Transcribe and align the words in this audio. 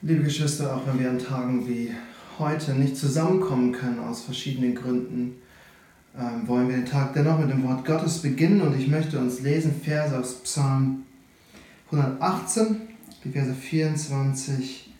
Liebe 0.00 0.22
Geschwister, 0.22 0.76
auch 0.76 0.86
wenn 0.86 1.00
wir 1.00 1.10
an 1.10 1.18
Tagen 1.18 1.66
wie 1.66 1.92
heute 2.38 2.72
nicht 2.72 2.96
zusammenkommen 2.96 3.72
können 3.72 3.98
aus 3.98 4.22
verschiedenen 4.22 4.76
Gründen, 4.76 5.34
ähm, 6.16 6.46
wollen 6.46 6.68
wir 6.68 6.76
den 6.76 6.86
Tag 6.86 7.14
dennoch 7.14 7.40
mit 7.40 7.50
dem 7.50 7.64
Wort 7.64 7.84
Gottes 7.84 8.22
beginnen 8.22 8.60
und 8.60 8.78
ich 8.78 8.86
möchte 8.86 9.18
uns 9.18 9.40
lesen 9.40 9.74
Verse 9.82 10.16
aus 10.16 10.40
Psalm 10.44 11.02
118, 11.86 12.76
die 13.24 13.30
Verse 13.30 13.52
24 13.52 14.94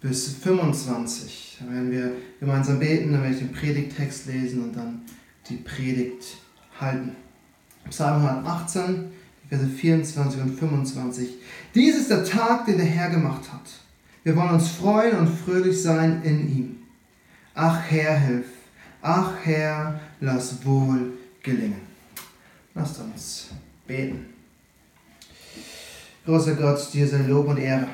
bis 0.00 0.34
25. 0.34 1.58
Da 1.58 1.74
werden 1.74 1.90
wir 1.90 2.12
gemeinsam 2.38 2.78
beten, 2.78 3.10
dann 3.10 3.22
werde 3.22 3.34
ich 3.34 3.40
den 3.40 3.52
Predigtext 3.52 4.26
lesen 4.26 4.62
und 4.62 4.76
dann 4.76 5.02
die 5.48 5.56
Predigt 5.56 6.36
halten. 6.78 7.16
Psalm 7.90 8.24
118, 8.24 9.06
die 9.42 9.48
Verse 9.48 9.66
24 9.66 10.42
und 10.42 10.56
25. 10.56 11.28
Dies 11.74 11.96
ist 11.96 12.10
der 12.10 12.24
Tag, 12.24 12.66
den 12.66 12.76
der 12.76 12.86
Herr 12.86 13.10
gemacht 13.10 13.52
hat. 13.52 13.64
Wir 14.24 14.34
wollen 14.36 14.54
uns 14.54 14.68
freuen 14.68 15.18
und 15.18 15.28
fröhlich 15.28 15.82
sein 15.82 16.22
in 16.22 16.48
ihm. 16.48 16.76
Ach 17.54 17.78
Herr, 17.88 18.18
hilf. 18.18 18.46
Ach 19.02 19.32
Herr, 19.44 20.00
lass 20.20 20.64
wohl 20.64 21.12
gelingen. 21.42 21.82
Lasst 22.74 22.98
uns 23.00 23.48
beten. 23.86 24.24
Großer 26.24 26.54
Gott, 26.54 26.88
dir 26.94 27.06
sei 27.06 27.18
Lob 27.18 27.48
und 27.48 27.58
Ehre, 27.58 27.86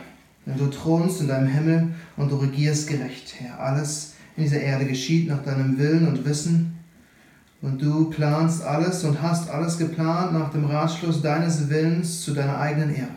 denn 0.47 0.57
du 0.57 0.69
thronst 0.69 1.21
in 1.21 1.27
deinem 1.27 1.49
Himmel 1.49 1.95
und 2.17 2.31
du 2.31 2.37
regierst 2.37 2.87
gerecht, 2.87 3.35
Herr. 3.41 3.59
Alles 3.59 4.15
in 4.37 4.45
dieser 4.45 4.61
Erde 4.61 4.87
geschieht 4.87 5.29
nach 5.29 5.43
deinem 5.43 5.77
Willen 5.79 6.07
und 6.07 6.25
Wissen. 6.25 6.79
Und 7.61 7.83
du 7.83 8.09
planst 8.09 8.63
alles 8.63 9.03
und 9.03 9.21
hast 9.21 9.51
alles 9.51 9.79
geplant 9.79 10.33
nach 10.33 10.53
dem 10.53 10.65
Ratschluss 10.65 11.21
deines 11.21 11.69
Willens 11.69 12.23
zu 12.23 12.33
deiner 12.33 12.57
eigenen 12.57 12.95
Ehre. 12.95 13.09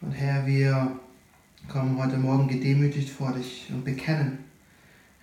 Und 0.00 0.10
Herr, 0.10 0.44
wir 0.46 0.98
kommen 1.68 1.98
heute 1.98 2.16
Morgen 2.16 2.48
gedemütigt 2.48 3.10
vor 3.10 3.32
dich 3.32 3.68
und 3.70 3.84
bekennen, 3.84 4.38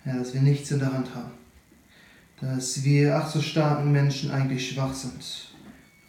Herr, 0.02 0.18
dass 0.18 0.34
wir 0.34 0.42
nichts 0.42 0.70
in 0.70 0.78
der 0.78 0.92
Hand 0.92 1.14
haben. 1.14 1.32
Dass 2.40 2.84
wir 2.84 3.16
ach 3.16 3.28
so 3.28 3.40
starken 3.40 3.92
Menschen 3.92 4.30
eigentlich 4.30 4.70
schwach 4.70 4.92
sind. 4.92 5.54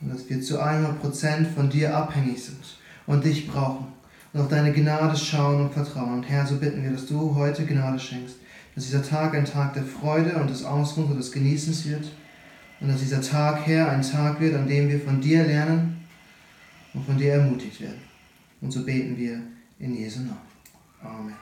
Und 0.01 0.13
dass 0.13 0.29
wir 0.29 0.41
zu 0.41 0.61
100% 0.61 1.45
von 1.55 1.69
dir 1.69 1.95
abhängig 1.95 2.43
sind 2.43 2.77
und 3.07 3.23
dich 3.23 3.47
brauchen. 3.47 3.87
Und 4.33 4.41
auf 4.41 4.49
deine 4.49 4.73
Gnade 4.73 5.15
schauen 5.15 5.61
und 5.61 5.73
vertrauen. 5.73 6.15
Und 6.15 6.23
Herr, 6.23 6.45
so 6.45 6.57
bitten 6.57 6.83
wir, 6.83 6.91
dass 6.91 7.05
du 7.05 7.33
heute 7.35 7.65
Gnade 7.65 7.99
schenkst. 7.99 8.35
Dass 8.75 8.83
dieser 8.83 9.03
Tag 9.03 9.33
ein 9.33 9.45
Tag 9.45 9.73
der 9.73 9.83
Freude 9.83 10.35
und 10.35 10.49
des 10.49 10.65
Ausruhens 10.65 11.11
und 11.11 11.17
des 11.17 11.31
Genießens 11.31 11.85
wird. 11.85 12.11
Und 12.81 12.89
dass 12.89 12.99
dieser 12.99 13.21
Tag, 13.21 13.65
Herr, 13.65 13.89
ein 13.89 14.01
Tag 14.01 14.41
wird, 14.41 14.55
an 14.55 14.67
dem 14.67 14.89
wir 14.89 14.99
von 14.99 15.21
dir 15.21 15.45
lernen 15.45 16.05
und 16.93 17.05
von 17.05 17.17
dir 17.17 17.33
ermutigt 17.33 17.79
werden. 17.79 18.01
Und 18.59 18.71
so 18.71 18.83
beten 18.83 19.17
wir 19.17 19.41
in 19.79 19.95
Jesu 19.95 20.19
Namen. 20.19 20.37
Amen. 21.03 21.35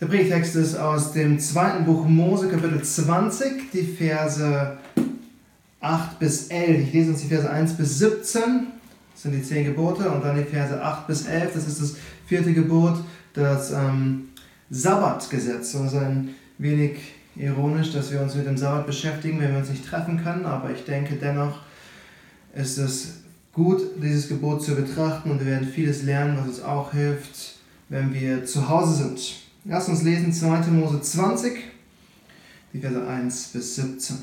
Der 0.00 0.06
Predigtext 0.06 0.56
ist 0.56 0.74
aus 0.74 1.12
dem 1.12 1.38
zweiten 1.38 1.84
Buch 1.84 2.04
Mose, 2.06 2.48
Kapitel 2.48 2.82
20, 2.82 3.70
die 3.70 3.84
Verse 3.84 4.78
8 5.80 6.18
bis 6.18 6.48
11. 6.48 6.88
Ich 6.88 6.92
lese 6.92 7.10
uns 7.10 7.20
die 7.20 7.28
Verse 7.28 7.48
1 7.48 7.74
bis 7.74 7.98
17, 7.98 8.66
das 9.12 9.22
sind 9.22 9.32
die 9.32 9.42
zehn 9.42 9.64
Gebote, 9.64 10.10
und 10.10 10.24
dann 10.24 10.36
die 10.36 10.42
Verse 10.42 10.82
8 10.82 11.06
bis 11.06 11.26
11, 11.26 11.54
das 11.54 11.68
ist 11.68 11.80
das 11.80 11.96
vierte 12.26 12.52
Gebot, 12.52 12.96
das 13.34 13.70
ähm, 13.70 14.30
Sabbatgesetz. 14.70 15.74
Ist 15.74 15.94
ein 15.94 16.30
wenig 16.58 16.98
ironisch, 17.36 17.92
dass 17.92 18.10
wir 18.10 18.20
uns 18.20 18.34
mit 18.34 18.46
dem 18.46 18.56
Sabbat 18.56 18.86
beschäftigen, 18.86 19.40
wenn 19.40 19.52
wir 19.52 19.58
uns 19.58 19.70
nicht 19.70 19.86
treffen 19.86 20.22
können, 20.22 20.46
aber 20.46 20.70
ich 20.72 20.84
denke 20.84 21.14
dennoch 21.14 21.60
ist 22.54 22.78
es 22.78 23.21
gut, 23.52 23.82
dieses 24.02 24.28
Gebot 24.28 24.62
zu 24.62 24.74
betrachten 24.74 25.30
und 25.30 25.40
wir 25.40 25.46
werden 25.46 25.68
vieles 25.68 26.02
lernen, 26.02 26.38
was 26.38 26.46
uns 26.48 26.62
auch 26.62 26.92
hilft, 26.92 27.56
wenn 27.88 28.12
wir 28.14 28.44
zu 28.44 28.68
Hause 28.68 29.04
sind. 29.04 29.34
Lass 29.64 29.88
uns 29.88 30.02
lesen 30.02 30.32
2. 30.32 30.70
Mose 30.70 31.00
20, 31.00 31.58
die 32.72 32.80
Verse 32.80 33.06
1 33.06 33.48
bis 33.48 33.76
17. 33.76 34.16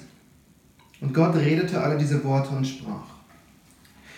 Und 1.01 1.13
Gott 1.13 1.35
redete 1.35 1.81
alle 1.81 1.97
diese 1.97 2.23
Worte 2.23 2.50
und 2.50 2.66
sprach. 2.66 3.07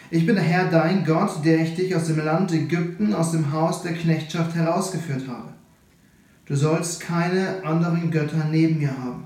Ich 0.10 0.26
bin 0.26 0.36
der 0.36 0.44
Herr 0.44 0.70
dein 0.70 1.06
Gott, 1.06 1.46
der 1.46 1.60
ich 1.60 1.76
dich 1.76 1.96
aus 1.96 2.08
dem 2.08 2.18
Land 2.18 2.52
Ägypten, 2.52 3.14
aus 3.14 3.32
dem 3.32 3.52
Haus 3.52 3.84
der 3.84 3.94
Knechtschaft 3.94 4.56
herausgeführt 4.56 5.28
habe. 5.28 5.54
Du 6.46 6.56
sollst 6.56 7.00
keine 7.00 7.64
anderen 7.64 8.12
Götter 8.12 8.46
neben 8.50 8.80
mir 8.80 8.98
haben. 8.98 9.26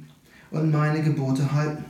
und 0.51 0.71
meine 0.71 1.01
Gebote 1.01 1.51
halten. 1.51 1.85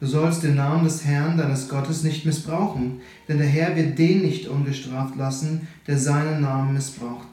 Du 0.00 0.06
sollst 0.06 0.42
den 0.42 0.56
Namen 0.56 0.84
des 0.84 1.04
Herrn, 1.04 1.38
deines 1.38 1.68
Gottes, 1.68 2.02
nicht 2.02 2.26
missbrauchen, 2.26 3.00
denn 3.26 3.38
der 3.38 3.46
Herr 3.46 3.74
wird 3.74 3.98
den 3.98 4.22
nicht 4.22 4.48
ungestraft 4.48 5.16
lassen, 5.16 5.66
der 5.86 5.96
seinen 5.98 6.42
Namen 6.42 6.74
missbraucht. 6.74 7.28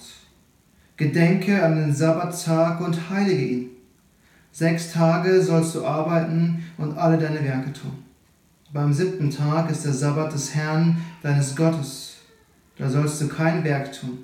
Gedenke 0.96 1.64
an 1.64 1.76
den 1.76 1.94
Sabbattag 1.94 2.80
und 2.80 3.10
heilige 3.10 3.44
ihn. 3.44 3.70
Sechs 4.52 4.92
Tage 4.92 5.42
sollst 5.42 5.76
du 5.76 5.86
arbeiten 5.86 6.64
und 6.78 6.98
alle 6.98 7.18
deine 7.18 7.44
Werke 7.44 7.74
tun. 7.74 8.04
Beim 8.72 8.94
siebten 8.94 9.30
Tag 9.30 9.70
ist 9.70 9.84
der 9.84 9.94
Sabbat 9.94 10.34
des 10.34 10.56
Herrn, 10.56 10.98
deines 11.22 11.56
Gottes. 11.56 12.18
Da 12.78 12.90
sollst 12.90 13.20
du 13.22 13.28
kein 13.28 13.64
Werk 13.64 13.92
tun, 13.92 14.20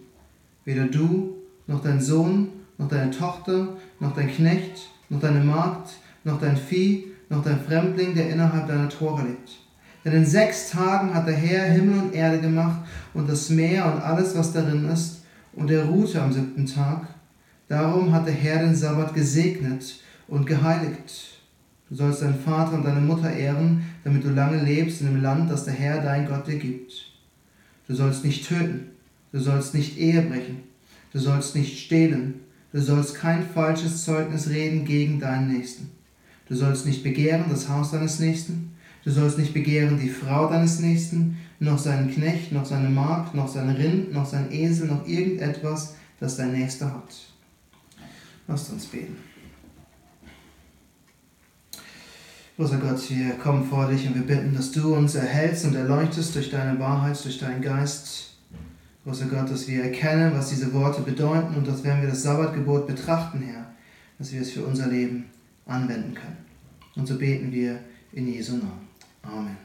weder 0.64 0.86
du, 0.86 1.36
noch 1.66 1.82
dein 1.82 2.00
Sohn, 2.00 2.50
noch 2.78 2.88
deine 2.88 3.12
Tochter, 3.12 3.70
noch 4.00 4.16
dein 4.16 4.30
Knecht, 4.30 4.90
noch 5.10 5.20
deine 5.20 5.44
Magd, 5.44 5.92
noch 6.24 6.40
dein 6.40 6.58
Vieh, 6.58 7.06
noch 7.30 7.44
dein 7.44 7.60
Fremdling, 7.60 8.14
der 8.16 8.30
innerhalb 8.30 8.68
deiner 8.68 8.90
Tore 8.90 9.24
lebt. 9.24 9.52
Denn 10.06 10.14
in 10.14 10.26
sechs 10.26 10.70
Tagen 10.70 11.14
hat 11.14 11.28
der 11.28 11.36
Herr 11.36 11.66
Himmel 11.66 12.00
und 12.00 12.14
Erde 12.14 12.40
gemacht 12.40 12.80
und 13.14 13.30
das 13.30 13.50
Meer 13.50 13.86
und 13.92 14.02
alles, 14.02 14.38
was 14.38 14.54
darin 14.54 14.86
ist, 14.90 15.24
und 15.54 15.72
er 15.72 15.86
ruhte 15.86 16.22
am 16.22 16.32
siebten 16.32 16.66
Tag. 16.66 17.08
Darum 17.68 18.14
hat 18.14 18.28
der 18.28 18.34
Herr 18.34 18.60
den 18.60 18.76
Sabbat 18.76 19.14
gesegnet 19.14 20.00
und 20.28 20.46
geheiligt. 20.46 21.40
Du 21.90 21.96
sollst 21.96 22.22
deinen 22.22 22.40
Vater 22.40 22.74
und 22.74 22.86
deine 22.86 23.02
Mutter 23.02 23.32
ehren, 23.32 23.84
damit 24.04 24.24
du 24.24 24.30
lange 24.30 24.64
lebst 24.64 25.02
in 25.02 25.08
dem 25.08 25.22
Land, 25.22 25.50
das 25.50 25.66
der 25.66 25.74
Herr 25.74 26.02
dein 26.02 26.28
Gott 26.28 26.48
dir 26.48 26.58
gibt. 26.58 26.94
Du 27.88 27.96
sollst 27.96 28.24
nicht 28.24 28.48
töten, 28.48 28.92
du 29.32 29.40
sollst 29.40 29.74
nicht 29.74 29.98
Ehe 29.98 30.22
brechen, 30.22 30.64
du 31.12 31.20
sollst 31.20 31.56
nicht 31.56 31.80
stehlen, 31.80 32.42
Du 32.78 32.84
sollst 32.84 33.16
kein 33.16 33.44
falsches 33.44 34.06
Zeugnis 34.06 34.50
reden 34.50 34.86
gegen 34.86 35.20
deinen 35.20 35.52
Nächsten. 35.52 35.90
Du 36.48 36.54
sollst 36.54 36.86
nicht 36.86 37.02
begehren 37.02 37.46
das 37.50 37.70
Haus 37.70 37.90
deines 37.90 38.20
Nächsten. 38.20 38.78
Du 39.04 39.10
sollst 39.10 39.40
nicht 39.40 39.52
begehren 39.52 40.00
die 40.00 40.12
Frau 40.12 40.48
deines 40.48 40.80
Nächsten, 40.80 41.40
noch 41.60 41.80
seinen 41.80 42.14
Knecht, 42.14 42.52
noch 42.52 42.68
seine 42.68 42.90
Magd, 42.90 43.34
noch 43.34 43.48
sein 43.48 43.70
Rind, 43.70 44.14
noch 44.14 44.28
sein 44.28 44.52
Esel, 44.52 44.90
noch 44.90 45.08
irgendetwas, 45.08 45.96
das 46.20 46.38
dein 46.38 46.52
Nächster 46.52 46.94
hat. 46.94 47.16
Lasst 48.48 48.72
uns 48.72 48.86
beten. 48.86 49.18
Großer 52.58 52.78
Gott, 52.78 53.10
wir 53.10 53.32
kommen 53.40 53.68
vor 53.68 53.88
dich 53.88 54.06
und 54.06 54.14
wir 54.14 54.22
bitten, 54.22 54.54
dass 54.54 54.72
du 54.72 54.94
uns 54.94 55.16
erhältst 55.16 55.66
und 55.66 55.74
erleuchtest 55.74 56.36
durch 56.36 56.52
deine 56.52 56.80
Wahrheit, 56.80 57.26
durch 57.26 57.40
deinen 57.40 57.64
Geist 57.64 58.27
Großer 59.08 59.28
Gott, 59.28 59.50
dass 59.50 59.70
wir 59.70 59.84
erkennen, 59.84 60.34
was 60.36 60.50
diese 60.50 60.74
Worte 60.74 61.02
bedeuten 61.02 61.56
und 61.56 61.66
dass, 61.66 61.82
wenn 61.82 62.02
wir 62.02 62.10
das 62.10 62.24
Sabbatgebot 62.24 62.88
betrachten, 62.88 63.42
Herr, 63.42 63.72
dass 64.20 64.34
wir 64.34 64.42
es 64.42 64.52
für 64.52 64.66
unser 64.66 64.88
Leben 64.88 65.28
anwenden 65.66 66.14
können. 66.14 66.36
Und 66.98 67.08
so 67.08 67.18
beten 67.18 67.50
wir 67.54 67.80
in 68.12 68.28
Jesu 68.28 68.58
Namen. 68.58 68.90
Amen. 69.24 69.56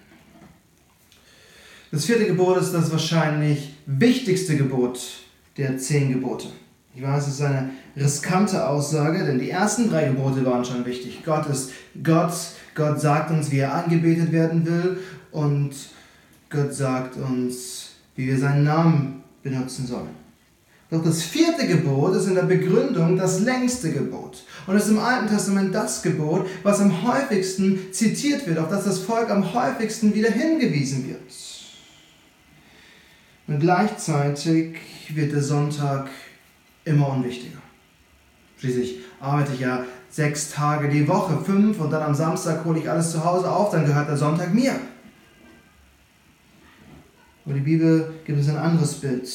Das 1.91 2.05
vierte 2.05 2.27
Gebot 2.27 2.59
ist 2.59 2.71
das 2.71 2.93
wahrscheinlich 2.93 3.75
wichtigste 3.87 4.57
Gebot 4.57 5.01
der 5.57 5.77
zehn 5.77 6.13
Gebote. 6.13 6.47
Ich 6.95 7.03
weiß, 7.03 7.27
es 7.27 7.35
ist 7.35 7.43
eine 7.43 7.71
riskante 7.97 8.69
Aussage, 8.69 9.25
denn 9.25 9.41
die 9.41 9.51
ersten 9.51 9.91
drei 9.91 10.05
Gebote 10.05 10.47
waren 10.47 10.65
schon 10.65 10.87
wichtig. 10.87 11.25
Gott 11.25 11.49
ist 11.49 11.73
Gott, 12.01 12.33
Gott 12.77 13.01
sagt 13.01 13.33
uns, 13.33 13.51
wie 13.51 13.59
er 13.59 13.75
angebetet 13.75 14.31
werden 14.31 14.65
will 14.65 14.99
und 15.33 15.75
Gott 16.49 16.73
sagt 16.73 17.17
uns, 17.17 17.89
wie 18.15 18.29
wir 18.29 18.39
seinen 18.39 18.63
Namen 18.63 19.22
benutzen 19.43 19.87
sollen. 19.87 20.23
Doch 20.93 21.03
das 21.03 21.23
vierte 21.23 21.67
Gebot 21.67 22.15
ist 22.15 22.27
in 22.27 22.35
der 22.35 22.43
Begründung 22.43 23.17
das 23.17 23.41
längste 23.41 23.93
Gebot. 23.93 24.45
Und 24.67 24.77
ist 24.77 24.89
im 24.89 24.99
Alten 24.99 25.27
Testament 25.27 25.75
das 25.75 26.03
Gebot, 26.03 26.47
was 26.63 26.81
am 26.81 27.03
häufigsten 27.03 27.91
zitiert 27.93 28.47
wird, 28.47 28.59
auf 28.59 28.69
das 28.69 28.85
das 28.85 28.99
Volk 28.99 29.31
am 29.31 29.55
häufigsten 29.55 30.15
wieder 30.15 30.31
hingewiesen 30.31 31.09
wird. 31.09 31.23
Und 33.47 33.59
gleichzeitig 33.59 34.77
wird 35.09 35.33
der 35.33 35.43
Sonntag 35.43 36.11
immer 36.85 37.09
unwichtiger. 37.09 37.59
Schließlich 38.59 38.99
arbeite 39.19 39.55
ich 39.55 39.61
ja 39.61 39.85
sechs 40.11 40.51
Tage 40.51 40.91
die 40.91 41.09
Woche, 41.09 41.43
fünf 41.43 41.81
und 41.81 41.91
dann 41.91 42.03
am 42.03 42.15
Samstag 42.15 42.67
hole 42.67 42.79
ich 42.79 42.91
alles 42.91 43.13
zu 43.13 43.25
Hause 43.25 43.51
auf, 43.51 43.71
dann 43.71 43.87
gehört 43.87 44.09
der 44.09 44.19
Sonntag 44.19 44.53
mir. 44.53 44.75
Aber 47.45 47.55
die 47.55 47.61
Bibel 47.61 48.15
gibt 48.25 48.39
uns 48.39 48.49
ein 48.49 48.57
anderes 48.57 48.95
Bild. 48.95 49.29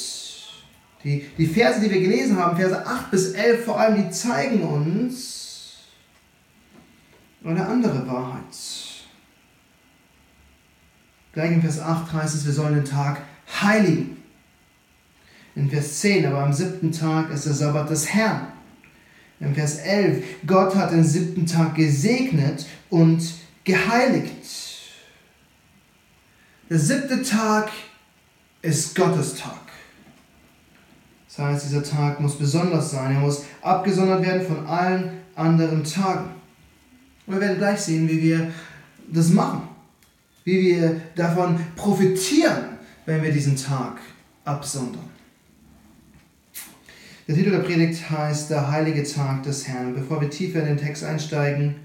Die, 1.04 1.26
die 1.38 1.46
Verse, 1.46 1.80
die 1.80 1.92
wir 1.92 2.02
gelesen 2.02 2.38
haben, 2.38 2.58
Verse 2.58 2.86
8 2.86 3.12
bis 3.12 3.32
11 3.32 3.66
vor 3.66 3.80
allem, 3.80 4.04
die 4.04 4.10
zeigen 4.10 4.62
uns 4.62 5.78
eine 7.44 7.66
andere 7.66 8.08
Wahrheit. 8.08 8.44
Gleich 11.34 11.52
in 11.52 11.62
Vers 11.62 11.80
8 11.80 12.12
heißt 12.12 12.36
es, 12.36 12.46
wir 12.46 12.54
sollen 12.54 12.76
den 12.76 12.86
Tag 12.86 13.22
heiligen. 13.62 14.18
In 15.56 15.70
Vers 15.70 16.00
10, 16.00 16.26
aber 16.26 16.44
am 16.44 16.54
siebten 16.54 16.92
Tag 16.92 17.32
ist 17.32 17.46
der 17.46 17.54
Sabbat 17.54 17.90
des 17.90 18.14
Herrn. 18.14 18.48
In 19.40 19.54
Vers 19.54 19.78
11, 19.78 20.24
Gott 20.46 20.76
hat 20.76 20.92
den 20.92 21.04
siebten 21.04 21.46
Tag 21.46 21.76
gesegnet 21.76 22.66
und 22.90 23.24
geheiligt. 23.64 24.32
Der 26.70 26.80
siebte 26.80 27.22
Tag 27.22 27.68
ist 27.68 27.97
Gottes 28.94 29.36
Tag. 29.36 29.60
Das 31.28 31.46
heißt, 31.46 31.66
dieser 31.68 31.84
Tag 31.84 32.20
muss 32.20 32.38
besonders 32.38 32.92
sein. 32.92 33.16
Er 33.16 33.22
muss 33.22 33.46
abgesondert 33.62 34.24
werden 34.24 34.46
von 34.46 34.66
allen 34.66 35.12
anderen 35.36 35.84
Tagen. 35.84 36.32
Und 37.26 37.36
wir 37.36 37.42
werden 37.42 37.58
gleich 37.58 37.80
sehen, 37.80 38.10
wie 38.10 38.22
wir 38.22 38.52
das 39.12 39.30
machen. 39.30 39.62
Wie 40.44 40.60
wir 40.60 41.02
davon 41.16 41.60
profitieren, 41.76 42.78
wenn 43.06 43.22
wir 43.22 43.32
diesen 43.32 43.56
Tag 43.56 44.00
absondern. 44.46 45.10
Der 47.28 47.36
Titel 47.36 47.52
der 47.52 47.60
Predigt 47.60 48.10
heißt 48.10 48.50
Der 48.50 48.72
heilige 48.72 49.04
Tag 49.04 49.44
des 49.44 49.68
Herrn. 49.68 49.94
Bevor 49.94 50.22
wir 50.22 50.30
tiefer 50.30 50.62
in 50.62 50.66
den 50.66 50.78
Text 50.78 51.04
einsteigen, 51.04 51.76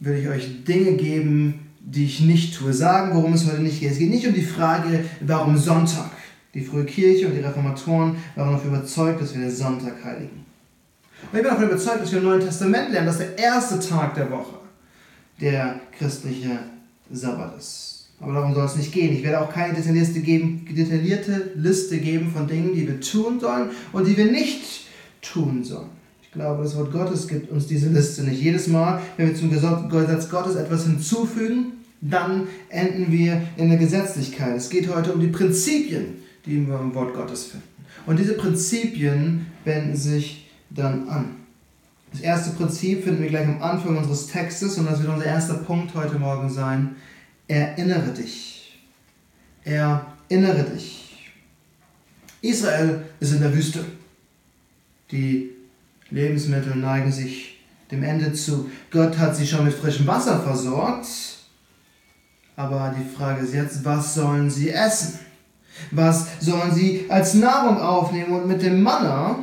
will 0.00 0.14
ich 0.14 0.28
euch 0.28 0.64
Dinge 0.64 0.94
geben, 0.94 1.69
die 1.80 2.04
ich 2.04 2.20
nicht 2.20 2.56
tue. 2.56 2.72
Sagen, 2.72 3.14
worum 3.14 3.32
es 3.32 3.46
heute 3.46 3.62
nicht 3.62 3.80
geht. 3.80 3.92
Es 3.92 3.98
geht 3.98 4.10
nicht 4.10 4.26
um 4.26 4.34
die 4.34 4.42
Frage, 4.42 5.04
warum 5.20 5.56
Sonntag. 5.56 6.10
Die 6.54 6.60
frühe 6.60 6.84
Kirche 6.84 7.28
und 7.28 7.34
die 7.34 7.40
Reformatoren 7.40 8.16
waren 8.34 8.52
davon 8.52 8.74
überzeugt, 8.74 9.20
dass 9.20 9.34
wir 9.34 9.40
den 9.40 9.50
Sonntag 9.50 10.04
heiligen. 10.04 10.44
Und 11.22 11.38
ich 11.38 11.42
bin 11.42 11.44
davon 11.44 11.64
überzeugt, 11.64 12.02
dass 12.02 12.12
wir 12.12 12.18
im 12.18 12.24
Neuen 12.24 12.40
Testament 12.40 12.90
lernen, 12.90 13.06
dass 13.06 13.18
der 13.18 13.38
erste 13.38 13.78
Tag 13.78 14.14
der 14.14 14.30
Woche 14.30 14.58
der 15.40 15.80
christliche 15.96 16.58
Sabbat 17.10 17.56
ist. 17.58 18.08
Aber 18.20 18.34
darum 18.34 18.54
soll 18.54 18.66
es 18.66 18.76
nicht 18.76 18.92
gehen. 18.92 19.14
Ich 19.14 19.22
werde 19.22 19.40
auch 19.40 19.52
keine 19.52 19.74
detaillierte, 19.74 20.20
geben, 20.20 20.66
detaillierte 20.70 21.52
Liste 21.54 21.98
geben 21.98 22.30
von 22.30 22.46
Dingen, 22.46 22.74
die 22.74 22.86
wir 22.86 23.00
tun 23.00 23.40
sollen 23.40 23.70
und 23.92 24.06
die 24.06 24.16
wir 24.16 24.30
nicht 24.30 24.82
tun 25.22 25.64
sollen. 25.64 25.99
Ich 26.30 26.34
glaube, 26.34 26.62
das 26.62 26.76
Wort 26.76 26.92
Gottes 26.92 27.26
gibt 27.26 27.50
uns 27.50 27.66
diese 27.66 27.88
Liste 27.88 28.22
nicht. 28.22 28.40
Jedes 28.40 28.68
Mal, 28.68 29.02
wenn 29.16 29.26
wir 29.26 29.34
zum 29.34 29.50
Gesetz 29.50 30.28
Gottes 30.28 30.54
etwas 30.54 30.84
hinzufügen, 30.84 31.72
dann 32.00 32.46
enden 32.68 33.10
wir 33.10 33.42
in 33.56 33.68
der 33.68 33.78
Gesetzlichkeit. 33.78 34.56
Es 34.56 34.70
geht 34.70 34.94
heute 34.94 35.12
um 35.12 35.18
die 35.20 35.26
Prinzipien, 35.26 36.22
die 36.46 36.64
wir 36.68 36.78
im 36.78 36.94
Wort 36.94 37.14
Gottes 37.14 37.46
finden. 37.46 37.66
Und 38.06 38.16
diese 38.16 38.34
Prinzipien 38.34 39.46
wenden 39.64 39.96
sich 39.96 40.48
dann 40.70 41.08
an. 41.08 41.34
Das 42.12 42.20
erste 42.20 42.50
Prinzip 42.50 43.02
finden 43.02 43.24
wir 43.24 43.28
gleich 43.28 43.48
am 43.48 43.60
Anfang 43.60 43.96
unseres 43.96 44.28
Textes 44.28 44.78
und 44.78 44.88
das 44.88 45.00
wird 45.02 45.12
unser 45.12 45.26
erster 45.26 45.54
Punkt 45.54 45.96
heute 45.96 46.16
Morgen 46.16 46.48
sein. 46.48 46.94
Erinnere 47.48 48.12
dich. 48.12 48.78
Erinnere 49.64 50.62
dich. 50.62 51.32
Israel 52.40 53.02
ist 53.18 53.32
in 53.32 53.40
der 53.40 53.52
Wüste. 53.52 53.84
Die 55.10 55.50
Lebensmittel 56.10 56.76
neigen 56.76 57.12
sich 57.12 57.60
dem 57.90 58.02
Ende 58.02 58.32
zu. 58.32 58.70
Gott 58.90 59.18
hat 59.18 59.36
sie 59.36 59.46
schon 59.46 59.64
mit 59.64 59.74
frischem 59.74 60.06
Wasser 60.06 60.40
versorgt. 60.40 61.06
Aber 62.56 62.94
die 62.96 63.16
Frage 63.16 63.42
ist 63.42 63.54
jetzt, 63.54 63.84
was 63.84 64.14
sollen 64.14 64.50
sie 64.50 64.70
essen? 64.70 65.18
Was 65.92 66.26
sollen 66.40 66.72
sie 66.72 67.06
als 67.08 67.34
Nahrung 67.34 67.80
aufnehmen? 67.80 68.32
Und 68.32 68.48
mit 68.48 68.62
dem 68.62 68.82
Manna 68.82 69.38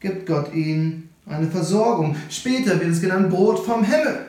gibt 0.00 0.26
Gott 0.26 0.52
ihnen 0.52 1.10
eine 1.26 1.46
Versorgung. 1.46 2.16
Später 2.28 2.80
wird 2.80 2.90
es 2.90 3.00
genannt 3.00 3.30
Brot 3.30 3.64
vom 3.64 3.84
Himmel. 3.84 4.26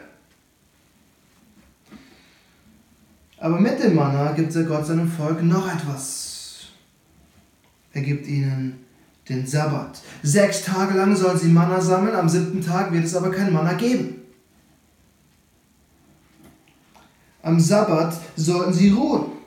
Aber 3.38 3.60
mit 3.60 3.84
dem 3.84 3.96
Manna 3.96 4.34
gibt 4.34 4.54
Gott 4.68 4.86
seinem 4.86 5.10
Volk 5.10 5.42
noch 5.42 5.74
etwas. 5.74 6.68
Er 7.94 8.02
gibt 8.04 8.28
ihnen 8.28 8.86
den 9.30 9.46
Sabbat. 9.46 10.00
Sechs 10.24 10.64
Tage 10.64 10.98
lang 10.98 11.16
sollen 11.16 11.38
sie 11.38 11.50
Manna 11.50 11.80
sammeln, 11.80 12.16
am 12.16 12.30
siebten 12.30 12.62
Tag 12.62 12.92
wird 12.92 13.06
es 13.06 13.16
aber 13.16 13.32
kein 13.32 13.54
Manna 13.54 13.74
geben. 13.74 14.22
Am 17.44 17.60
Sabbat 17.60 18.14
sollten 18.36 18.74
sie 18.74 18.90
ruhen. 18.90 19.42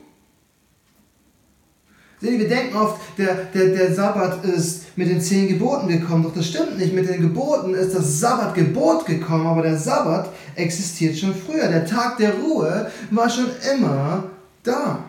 Wir 2.21 2.47
denken 2.47 2.75
oft, 2.75 2.99
der, 3.17 3.35
der, 3.53 3.69
der 3.69 3.93
Sabbat 3.93 4.43
ist 4.45 4.97
mit 4.97 5.09
den 5.09 5.21
zehn 5.21 5.47
Geboten 5.47 5.87
gekommen. 5.87 6.23
Doch 6.23 6.33
das 6.33 6.47
stimmt 6.47 6.77
nicht. 6.77 6.93
Mit 6.93 7.07
den 7.07 7.21
Geboten 7.21 7.75
ist 7.75 7.93
das 7.93 8.19
Sabbatgebot 8.19 9.05
gekommen, 9.05 9.45
aber 9.45 9.61
der 9.61 9.77
Sabbat 9.77 10.29
existiert 10.55 11.17
schon 11.17 11.35
früher. 11.35 11.67
Der 11.67 11.85
Tag 11.85 12.17
der 12.17 12.33
Ruhe 12.33 12.89
war 13.11 13.29
schon 13.29 13.47
immer 13.75 14.31
da. 14.63 15.03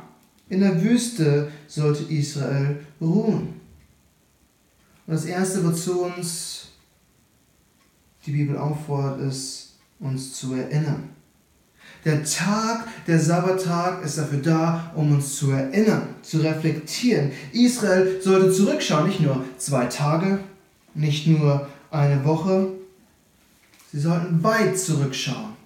In 0.48 0.60
der 0.60 0.82
Wüste 0.82 1.50
sollte 1.66 2.12
Israel 2.12 2.80
ruhen. 3.00 3.55
Und 5.06 5.14
das 5.14 5.24
Erste, 5.24 5.64
wozu 5.64 6.02
uns 6.02 6.68
die 8.26 8.32
Bibel 8.32 8.58
auffordert, 8.58 9.20
ist, 9.20 9.76
uns 10.00 10.34
zu 10.34 10.54
erinnern. 10.54 11.10
Der 12.04 12.24
Tag, 12.24 12.86
der 13.06 13.18
Sabbattag 13.18 14.04
ist 14.04 14.18
dafür 14.18 14.38
da, 14.38 14.92
um 14.94 15.12
uns 15.12 15.36
zu 15.36 15.50
erinnern, 15.50 16.08
zu 16.22 16.38
reflektieren. 16.38 17.32
Israel 17.52 18.20
sollte 18.20 18.52
zurückschauen, 18.52 19.08
nicht 19.08 19.20
nur 19.20 19.44
zwei 19.58 19.86
Tage, 19.86 20.40
nicht 20.94 21.26
nur 21.26 21.68
eine 21.90 22.24
Woche. 22.24 22.68
Sie 23.92 24.00
sollten 24.00 24.42
weit 24.42 24.78
zurückschauen 24.78 25.56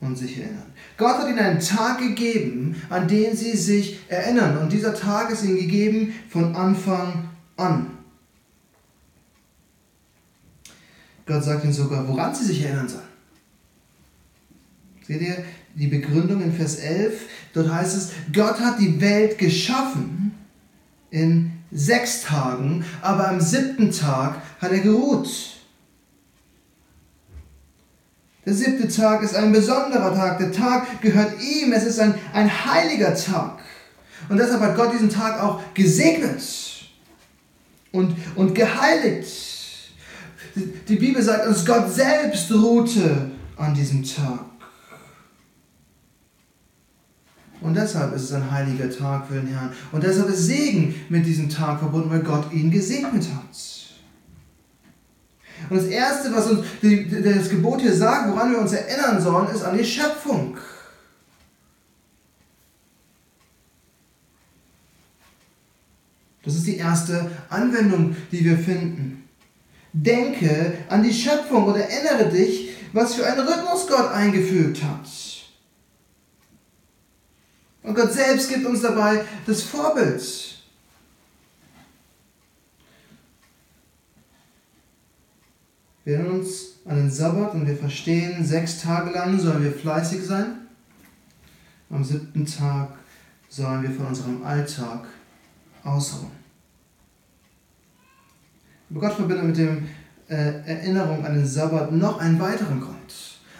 und 0.00 0.16
sich 0.16 0.38
erinnern. 0.38 0.72
Gott 0.96 1.18
hat 1.18 1.28
ihnen 1.28 1.38
einen 1.38 1.60
Tag 1.60 1.98
gegeben, 1.98 2.80
an 2.88 3.08
den 3.08 3.36
sie 3.36 3.56
sich 3.56 3.98
erinnern. 4.08 4.58
Und 4.58 4.72
dieser 4.72 4.94
Tag 4.94 5.30
ist 5.30 5.44
ihnen 5.44 5.56
gegeben 5.56 6.12
von 6.28 6.54
Anfang 6.54 7.28
an. 7.56 7.97
Gott 11.28 11.44
sagt 11.44 11.62
ihnen 11.62 11.74
sogar, 11.74 12.08
woran 12.08 12.34
sie 12.34 12.46
sich 12.46 12.64
erinnern 12.64 12.88
sollen. 12.88 13.02
Seht 15.06 15.20
ihr 15.20 15.44
die 15.74 15.86
Begründung 15.86 16.42
in 16.42 16.52
Vers 16.52 16.76
11? 16.76 17.20
Dort 17.52 17.72
heißt 17.72 17.96
es, 17.96 18.10
Gott 18.32 18.58
hat 18.60 18.80
die 18.80 19.00
Welt 19.00 19.38
geschaffen 19.38 20.34
in 21.10 21.52
sechs 21.70 22.22
Tagen, 22.22 22.84
aber 23.02 23.28
am 23.28 23.40
siebten 23.40 23.90
Tag 23.90 24.40
hat 24.58 24.72
er 24.72 24.80
geruht. 24.80 25.28
Der 28.46 28.54
siebte 28.54 28.88
Tag 28.88 29.22
ist 29.22 29.34
ein 29.34 29.52
besonderer 29.52 30.14
Tag. 30.14 30.38
Der 30.38 30.50
Tag 30.50 31.02
gehört 31.02 31.38
ihm. 31.42 31.72
Es 31.74 31.84
ist 31.84 31.98
ein, 32.00 32.14
ein 32.32 32.50
heiliger 32.64 33.14
Tag. 33.14 33.58
Und 34.30 34.38
deshalb 34.38 34.62
hat 34.62 34.76
Gott 34.76 34.94
diesen 34.94 35.10
Tag 35.10 35.42
auch 35.42 35.60
gesegnet 35.74 36.42
und, 37.92 38.16
und 38.34 38.54
geheiligt. 38.54 39.47
Die 40.88 40.96
Bibel 40.96 41.22
sagt 41.22 41.46
uns, 41.46 41.64
Gott 41.64 41.92
selbst 41.92 42.50
ruhte 42.52 43.30
an 43.56 43.74
diesem 43.74 44.02
Tag. 44.04 44.44
Und 47.60 47.74
deshalb 47.74 48.14
ist 48.14 48.22
es 48.22 48.32
ein 48.32 48.50
heiliger 48.50 48.88
Tag 48.88 49.26
für 49.26 49.34
den 49.34 49.48
Herrn. 49.48 49.72
Und 49.90 50.04
deshalb 50.04 50.28
ist 50.28 50.46
Segen 50.46 50.94
mit 51.08 51.26
diesem 51.26 51.48
Tag 51.48 51.80
verbunden, 51.80 52.10
weil 52.10 52.22
Gott 52.22 52.52
ihn 52.52 52.70
gesegnet 52.70 53.24
hat. 53.34 53.78
Und 55.68 55.76
das 55.76 55.86
Erste, 55.86 56.32
was 56.32 56.46
uns 56.50 56.64
das 56.80 57.50
Gebot 57.50 57.80
hier 57.80 57.94
sagt, 57.94 58.30
woran 58.30 58.52
wir 58.52 58.60
uns 58.60 58.72
erinnern 58.72 59.20
sollen, 59.20 59.48
ist 59.48 59.64
an 59.64 59.76
die 59.76 59.84
Schöpfung. 59.84 60.56
Das 66.44 66.54
ist 66.54 66.66
die 66.66 66.76
erste 66.76 67.30
Anwendung, 67.50 68.16
die 68.30 68.44
wir 68.44 68.56
finden. 68.56 69.17
Denke 69.92 70.74
an 70.88 71.02
die 71.02 71.12
Schöpfung 71.12 71.64
und 71.64 71.76
erinnere 71.76 72.30
dich, 72.30 72.70
was 72.92 73.14
für 73.14 73.26
einen 73.26 73.46
Rhythmus 73.46 73.86
Gott 73.86 74.10
eingefügt 74.12 74.82
hat. 74.82 75.08
Und 77.82 77.94
Gott 77.94 78.12
selbst 78.12 78.50
gibt 78.50 78.66
uns 78.66 78.82
dabei 78.82 79.24
das 79.46 79.62
Vorbild. 79.62 80.22
Wir 86.04 86.16
erinnern 86.16 86.40
uns 86.40 86.78
an 86.86 86.96
den 86.96 87.10
Sabbat 87.10 87.54
und 87.54 87.66
wir 87.66 87.76
verstehen, 87.76 88.44
sechs 88.44 88.80
Tage 88.80 89.10
lang 89.10 89.38
sollen 89.38 89.62
wir 89.62 89.72
fleißig 89.72 90.24
sein. 90.24 90.68
Am 91.90 92.02
siebten 92.02 92.46
Tag 92.46 92.90
sollen 93.48 93.82
wir 93.82 93.90
von 93.90 94.06
unserem 94.06 94.42
Alltag 94.42 95.06
ausruhen. 95.84 96.47
Gott 98.94 99.12
verbindet 99.12 99.44
mit 99.44 99.58
der 99.58 99.76
äh, 100.28 100.52
Erinnerung 100.66 101.24
an 101.24 101.34
den 101.34 101.46
Sabbat 101.46 101.92
noch 101.92 102.20
einen 102.20 102.40
weiteren 102.40 102.80
Grund. 102.80 102.96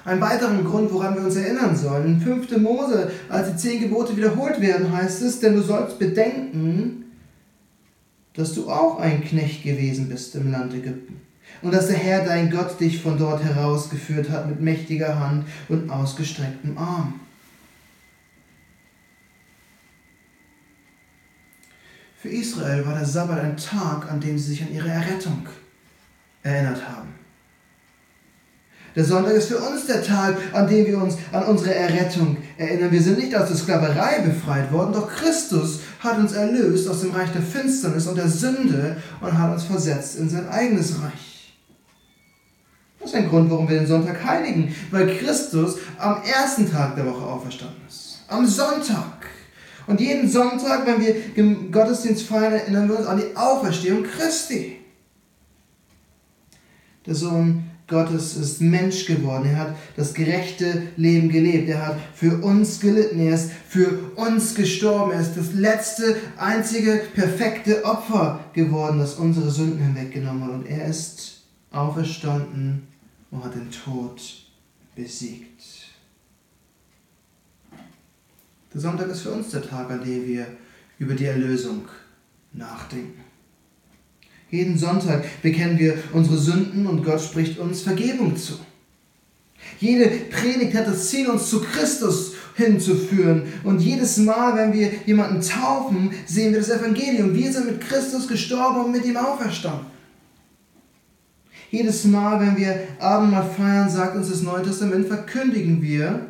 Einen 0.05 0.21
weiteren 0.21 0.65
Grund, 0.65 0.93
woran 0.93 1.15
wir 1.15 1.23
uns 1.23 1.37
erinnern 1.37 1.77
sollen. 1.77 2.15
In 2.15 2.21
5. 2.21 2.57
Mose, 2.59 3.11
als 3.29 3.51
die 3.51 3.57
zehn 3.57 3.81
Gebote 3.81 4.17
wiederholt 4.17 4.61
werden, 4.61 4.91
heißt 4.91 5.23
es, 5.23 5.41
denn 5.41 5.55
du 5.55 5.63
sollst 5.63 5.99
bedenken, 5.99 7.05
dass 8.33 8.55
du 8.55 8.71
auch 8.71 9.01
ein 9.01 9.23
Knecht 9.23 9.65
gewesen 9.65 10.09
bist 10.09 10.35
im 10.37 10.51
Land 10.51 10.73
Ägypten 10.73 11.21
und 11.63 11.75
dass 11.75 11.89
der 11.89 11.97
Herr 11.97 12.25
dein 12.25 12.51
Gott 12.51 12.79
dich 12.81 13.03
von 13.03 13.19
dort 13.19 13.43
herausgeführt 13.43 14.31
hat 14.31 14.49
mit 14.49 14.61
mächtiger 14.61 15.19
Hand 15.19 15.47
und 15.69 15.91
ausgestrecktem 15.91 16.79
Arm. 16.79 17.21
Für 22.21 22.29
Israel 22.29 22.85
war 22.85 22.95
der 22.95 23.07
Sabbat 23.07 23.39
ein 23.39 23.57
Tag, 23.57 24.11
an 24.11 24.21
dem 24.21 24.37
sie 24.37 24.51
sich 24.51 24.63
an 24.63 24.73
ihre 24.73 24.89
Errettung 24.89 25.47
erinnert 26.43 26.83
haben. 26.89 27.15
Der 28.97 29.05
Sonntag 29.05 29.35
ist 29.35 29.47
für 29.47 29.59
uns 29.59 29.87
der 29.87 30.03
Tag, 30.03 30.37
an 30.53 30.67
dem 30.67 30.85
wir 30.85 31.01
uns 31.01 31.17
an 31.31 31.45
unsere 31.45 31.73
Errettung 31.73 32.37
erinnern. 32.57 32.91
Wir 32.91 33.01
sind 33.01 33.19
nicht 33.19 33.37
aus 33.37 33.47
der 33.47 33.57
Sklaverei 33.57 34.21
befreit 34.21 34.73
worden, 34.73 34.93
doch 34.93 35.09
Christus 35.09 35.81
hat 36.01 36.19
uns 36.19 36.33
erlöst 36.33 36.89
aus 36.89 37.03
dem 37.03 37.13
Reich 37.13 37.31
der 37.31 37.43
Finsternis 37.43 38.09
und 38.09 38.17
der 38.17 38.29
Sünde 38.29 38.97
und 39.21 39.39
hat 39.39 39.53
uns 39.53 39.63
versetzt 39.63 40.19
in 40.19 40.29
sein 40.29 40.49
eigenes 40.49 41.01
Reich. 41.01 41.55
Das 42.99 43.11
ist 43.11 43.15
ein 43.15 43.29
Grund, 43.29 43.49
warum 43.49 43.69
wir 43.69 43.79
den 43.79 43.87
Sonntag 43.87 44.25
heiligen, 44.25 44.75
weil 44.91 45.17
Christus 45.19 45.77
am 45.99 46.21
ersten 46.25 46.69
Tag 46.69 46.97
der 46.97 47.07
Woche 47.07 47.25
auferstanden 47.25 47.81
ist. 47.89 48.25
Am 48.27 48.45
Sonntag. 48.45 49.38
Und 49.89 50.01
jeden 50.01 50.29
Sonntag, 50.29 50.87
wenn 50.87 51.01
wir 51.01 51.17
im 51.35 51.73
Gottesdienst 51.73 52.25
feiern, 52.25 52.53
erinnern 52.53 52.89
wir 52.89 52.99
uns 52.99 53.07
an 53.07 53.19
die 53.19 53.35
Auferstehung 53.35 54.05
Christi. 54.05 54.77
Der 57.07 57.15
Sohn 57.15 57.65
Gottes 57.87 58.37
ist 58.37 58.61
Mensch 58.61 59.07
geworden. 59.07 59.49
Er 59.49 59.57
hat 59.57 59.77
das 59.97 60.13
gerechte 60.13 60.83
Leben 60.97 61.31
gelebt. 61.31 61.71
Er 61.71 61.87
hat 61.87 61.97
für 62.15 62.37
uns 62.45 62.81
gelitten. 62.81 63.19
Er 63.19 63.35
ist 63.35 63.51
für 63.67 64.13
uns 64.15 64.55
gestorben. 64.55 65.13
Er 65.13 65.21
ist 65.21 65.39
das 65.39 65.55
letzte, 65.55 66.17
einzige, 66.37 67.01
perfekte 67.15 67.83
Opfer 67.87 68.41
geworden, 68.53 68.99
das 68.99 69.15
unsere 69.15 69.51
Sünden 69.51 69.83
hinweggenommen 69.83 70.45
hat. 70.45 70.51
Und 70.51 70.67
er 70.67 70.87
ist 70.87 71.45
auferstanden 71.73 72.87
und 73.31 73.43
hat 73.43 73.55
den 73.55 73.71
Tod 73.71 74.21
besiegt. 74.95 75.48
Der 78.73 78.81
Sonntag 78.81 79.09
ist 79.09 79.23
für 79.23 79.31
uns 79.31 79.51
der 79.51 79.63
Tag, 79.63 79.91
an 79.91 80.05
dem 80.05 80.27
wir 80.27 80.47
über 80.99 81.15
die 81.15 81.25
Erlösung 81.25 81.89
nachdenken. 82.53 83.25
Jeden 84.51 84.79
Sonntag 84.79 85.25
bekennen 85.43 85.79
wir 85.79 85.95
unsere 86.13 86.39
Sünden 86.39 86.87
und 86.87 87.05
Gott 87.05 87.21
spricht 87.21 87.59
uns 87.59 87.83
Vergebung 87.83 88.37
zu. 88.37 88.55
Jede 89.81 90.09
Predigt 90.31 90.75
hat 90.75 90.87
das 90.87 91.09
Ziel, 91.09 91.29
uns 91.29 91.51
zu 91.51 91.61
Christus 91.61 92.35
hinzuführen. 92.55 93.43
Und 93.65 93.81
jedes 93.81 94.17
Mal, 94.19 94.57
wenn 94.57 94.73
wir 94.73 94.91
jemanden 95.07 95.41
taufen, 95.41 96.11
sehen 96.27 96.53
wir 96.53 96.61
das 96.61 96.71
Evangelium. 96.71 97.35
Wir 97.35 97.53
sind 97.53 97.67
mit 97.67 97.81
Christus 97.81 98.27
gestorben 98.27 98.85
und 98.85 98.93
mit 98.93 99.05
ihm 99.05 99.17
auferstanden. 99.17 99.87
Jedes 101.71 102.05
Mal, 102.05 102.41
wenn 102.41 102.57
wir 102.57 102.81
Abendmahl 102.99 103.49
feiern, 103.51 103.91
sagt 103.91 104.17
uns 104.17 104.31
das 104.31 104.43
Neue 104.43 104.63
Testament, 104.63 105.07
verkündigen 105.07 105.83
wir 105.83 106.27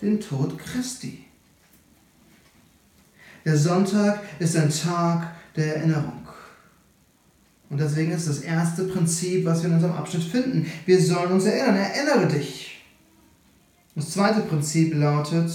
den 0.00 0.20
Tod 0.20 0.58
Christi. 0.58 1.24
Der 3.44 3.56
Sonntag 3.56 4.20
ist 4.38 4.56
ein 4.56 4.70
Tag 4.70 5.34
der 5.56 5.76
Erinnerung. 5.76 6.28
Und 7.70 7.80
deswegen 7.80 8.12
ist 8.12 8.28
das 8.28 8.40
erste 8.40 8.84
Prinzip, 8.84 9.44
was 9.44 9.62
wir 9.62 9.68
in 9.68 9.76
unserem 9.76 9.94
Abschnitt 9.94 10.24
finden. 10.24 10.70
Wir 10.86 11.00
sollen 11.00 11.32
uns 11.32 11.44
erinnern. 11.44 11.76
Erinnere 11.76 12.26
dich. 12.28 12.84
Das 13.94 14.10
zweite 14.10 14.40
Prinzip 14.40 14.94
lautet, 14.94 15.50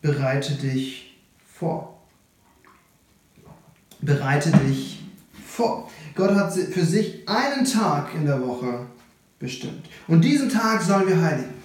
bereite 0.00 0.54
dich 0.54 1.16
vor. 1.46 2.00
Bereite 4.00 4.50
dich 4.50 5.02
vor. 5.46 5.90
Gott 6.14 6.34
hat 6.34 6.52
für 6.54 6.84
sich 6.84 7.28
einen 7.28 7.64
Tag 7.64 8.14
in 8.14 8.24
der 8.24 8.40
Woche 8.40 8.86
bestimmt. 9.38 9.86
Und 10.08 10.24
diesen 10.24 10.48
Tag 10.48 10.82
sollen 10.82 11.06
wir 11.06 11.20
heiligen. 11.20 11.59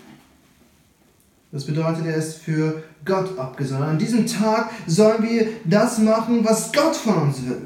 Das 1.55 1.63
bedeutet, 1.63 2.05
er 2.05 2.17
ist 2.17 2.39
für 2.39 2.83
Gott 3.05 3.39
abgesondert. 3.39 3.91
An 3.91 3.97
diesem 3.97 4.27
Tag 4.27 4.71
sollen 4.87 5.23
wir 5.23 5.47
das 5.63 5.99
machen, 5.99 6.43
was 6.43 6.73
Gott 6.73 6.93
von 6.93 7.15
uns 7.15 7.45
will. 7.45 7.65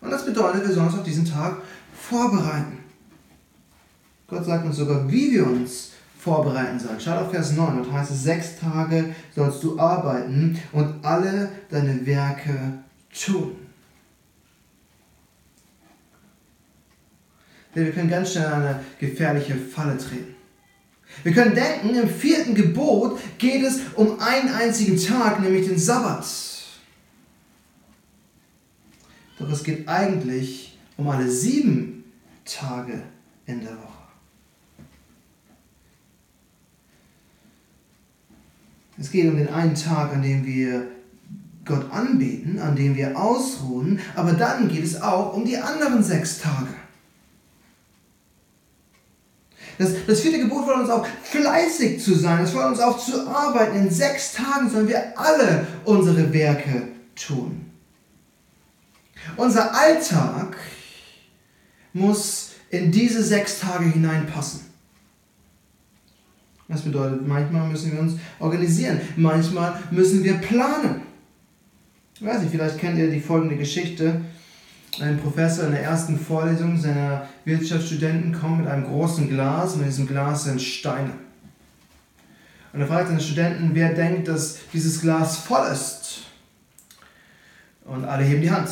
Und 0.00 0.08
das 0.08 0.24
bedeutet, 0.24 0.64
wir 0.64 0.72
sollen 0.72 0.86
uns 0.86 0.96
auf 0.96 1.02
diesen 1.02 1.24
Tag 1.24 1.56
vorbereiten. 1.92 2.78
Gott 4.28 4.44
sagt 4.44 4.64
uns 4.64 4.76
sogar, 4.76 5.10
wie 5.10 5.32
wir 5.32 5.44
uns 5.44 5.90
vorbereiten 6.16 6.78
sollen. 6.78 7.00
Schaut 7.00 7.18
auf 7.18 7.32
Vers 7.32 7.54
9, 7.54 7.78
dort 7.78 7.92
heißt 7.92 8.12
es, 8.12 8.22
sechs 8.22 8.60
Tage 8.60 9.12
sollst 9.34 9.64
du 9.64 9.76
arbeiten 9.76 10.56
und 10.70 11.04
alle 11.04 11.48
deine 11.68 12.06
Werke 12.06 12.74
tun. 13.12 13.56
Denn 17.74 17.86
wir 17.86 17.92
können 17.92 18.08
ganz 18.08 18.30
schnell 18.30 18.46
in 18.46 18.52
eine 18.52 18.80
gefährliche 19.00 19.56
Falle 19.56 19.98
treten. 19.98 20.37
Wir 21.24 21.32
können 21.32 21.54
denken, 21.54 21.94
im 21.94 22.08
vierten 22.08 22.54
Gebot 22.54 23.18
geht 23.38 23.62
es 23.62 23.80
um 23.94 24.20
einen 24.20 24.48
einzigen 24.50 24.98
Tag, 24.98 25.40
nämlich 25.40 25.66
den 25.66 25.78
Sabbat. 25.78 26.26
Doch 29.38 29.50
es 29.50 29.62
geht 29.62 29.88
eigentlich 29.88 30.78
um 30.96 31.08
alle 31.08 31.30
sieben 31.30 32.04
Tage 32.44 33.02
in 33.46 33.60
der 33.60 33.72
Woche. 33.72 33.88
Es 38.98 39.10
geht 39.10 39.28
um 39.28 39.36
den 39.36 39.48
einen 39.48 39.74
Tag, 39.74 40.12
an 40.12 40.22
dem 40.22 40.44
wir 40.44 40.88
Gott 41.64 41.92
anbeten, 41.92 42.58
an 42.58 42.74
dem 42.74 42.96
wir 42.96 43.16
ausruhen, 43.16 44.00
aber 44.16 44.32
dann 44.32 44.68
geht 44.68 44.84
es 44.84 45.00
auch 45.00 45.34
um 45.34 45.44
die 45.44 45.58
anderen 45.58 46.02
sechs 46.02 46.40
Tage. 46.40 46.74
Das, 49.78 49.90
das 50.06 50.20
vierte 50.20 50.40
Gebot 50.40 50.64
fordert 50.64 50.82
uns 50.82 50.90
auch, 50.90 51.06
fleißig 51.22 52.02
zu 52.02 52.14
sein. 52.14 52.42
Es 52.42 52.50
fordert 52.50 52.72
uns 52.72 52.80
auch 52.80 52.98
zu 52.98 53.28
arbeiten. 53.28 53.76
In 53.76 53.90
sechs 53.90 54.32
Tagen 54.32 54.68
sollen 54.68 54.88
wir 54.88 55.18
alle 55.18 55.66
unsere 55.84 56.32
Werke 56.32 56.88
tun. 57.14 57.64
Unser 59.36 59.74
Alltag 59.74 60.56
muss 61.92 62.50
in 62.70 62.90
diese 62.90 63.22
sechs 63.22 63.60
Tage 63.60 63.86
hineinpassen. 63.86 64.60
Das 66.66 66.82
bedeutet, 66.82 67.26
manchmal 67.26 67.68
müssen 67.68 67.92
wir 67.92 68.00
uns 68.00 68.14
organisieren, 68.40 69.00
manchmal 69.16 69.80
müssen 69.90 70.22
wir 70.22 70.34
planen. 70.34 71.02
Ich 72.14 72.24
weiß 72.24 72.42
nicht, 72.42 72.50
vielleicht 72.50 72.78
kennt 72.78 72.98
ihr 72.98 73.10
die 73.10 73.20
folgende 73.20 73.56
Geschichte. 73.56 74.20
Ein 75.00 75.20
Professor 75.20 75.66
in 75.66 75.72
der 75.72 75.82
ersten 75.82 76.18
Vorlesung 76.18 76.76
seiner 76.76 77.28
Wirtschaftsstudenten 77.44 78.32
kommt 78.32 78.58
mit 78.58 78.66
einem 78.66 78.84
großen 78.84 79.28
Glas 79.28 79.74
und 79.74 79.82
in 79.82 79.86
diesem 79.86 80.08
Glas 80.08 80.44
sind 80.44 80.60
Steine. 80.60 81.12
Und 82.72 82.80
er 82.80 82.86
fragt 82.86 83.08
seine 83.08 83.20
Studenten, 83.20 83.70
wer 83.74 83.94
denkt, 83.94 84.26
dass 84.26 84.58
dieses 84.72 85.00
Glas 85.00 85.38
voll 85.38 85.70
ist. 85.70 86.22
Und 87.84 88.04
alle 88.04 88.24
heben 88.24 88.42
die 88.42 88.50
Hand. 88.50 88.68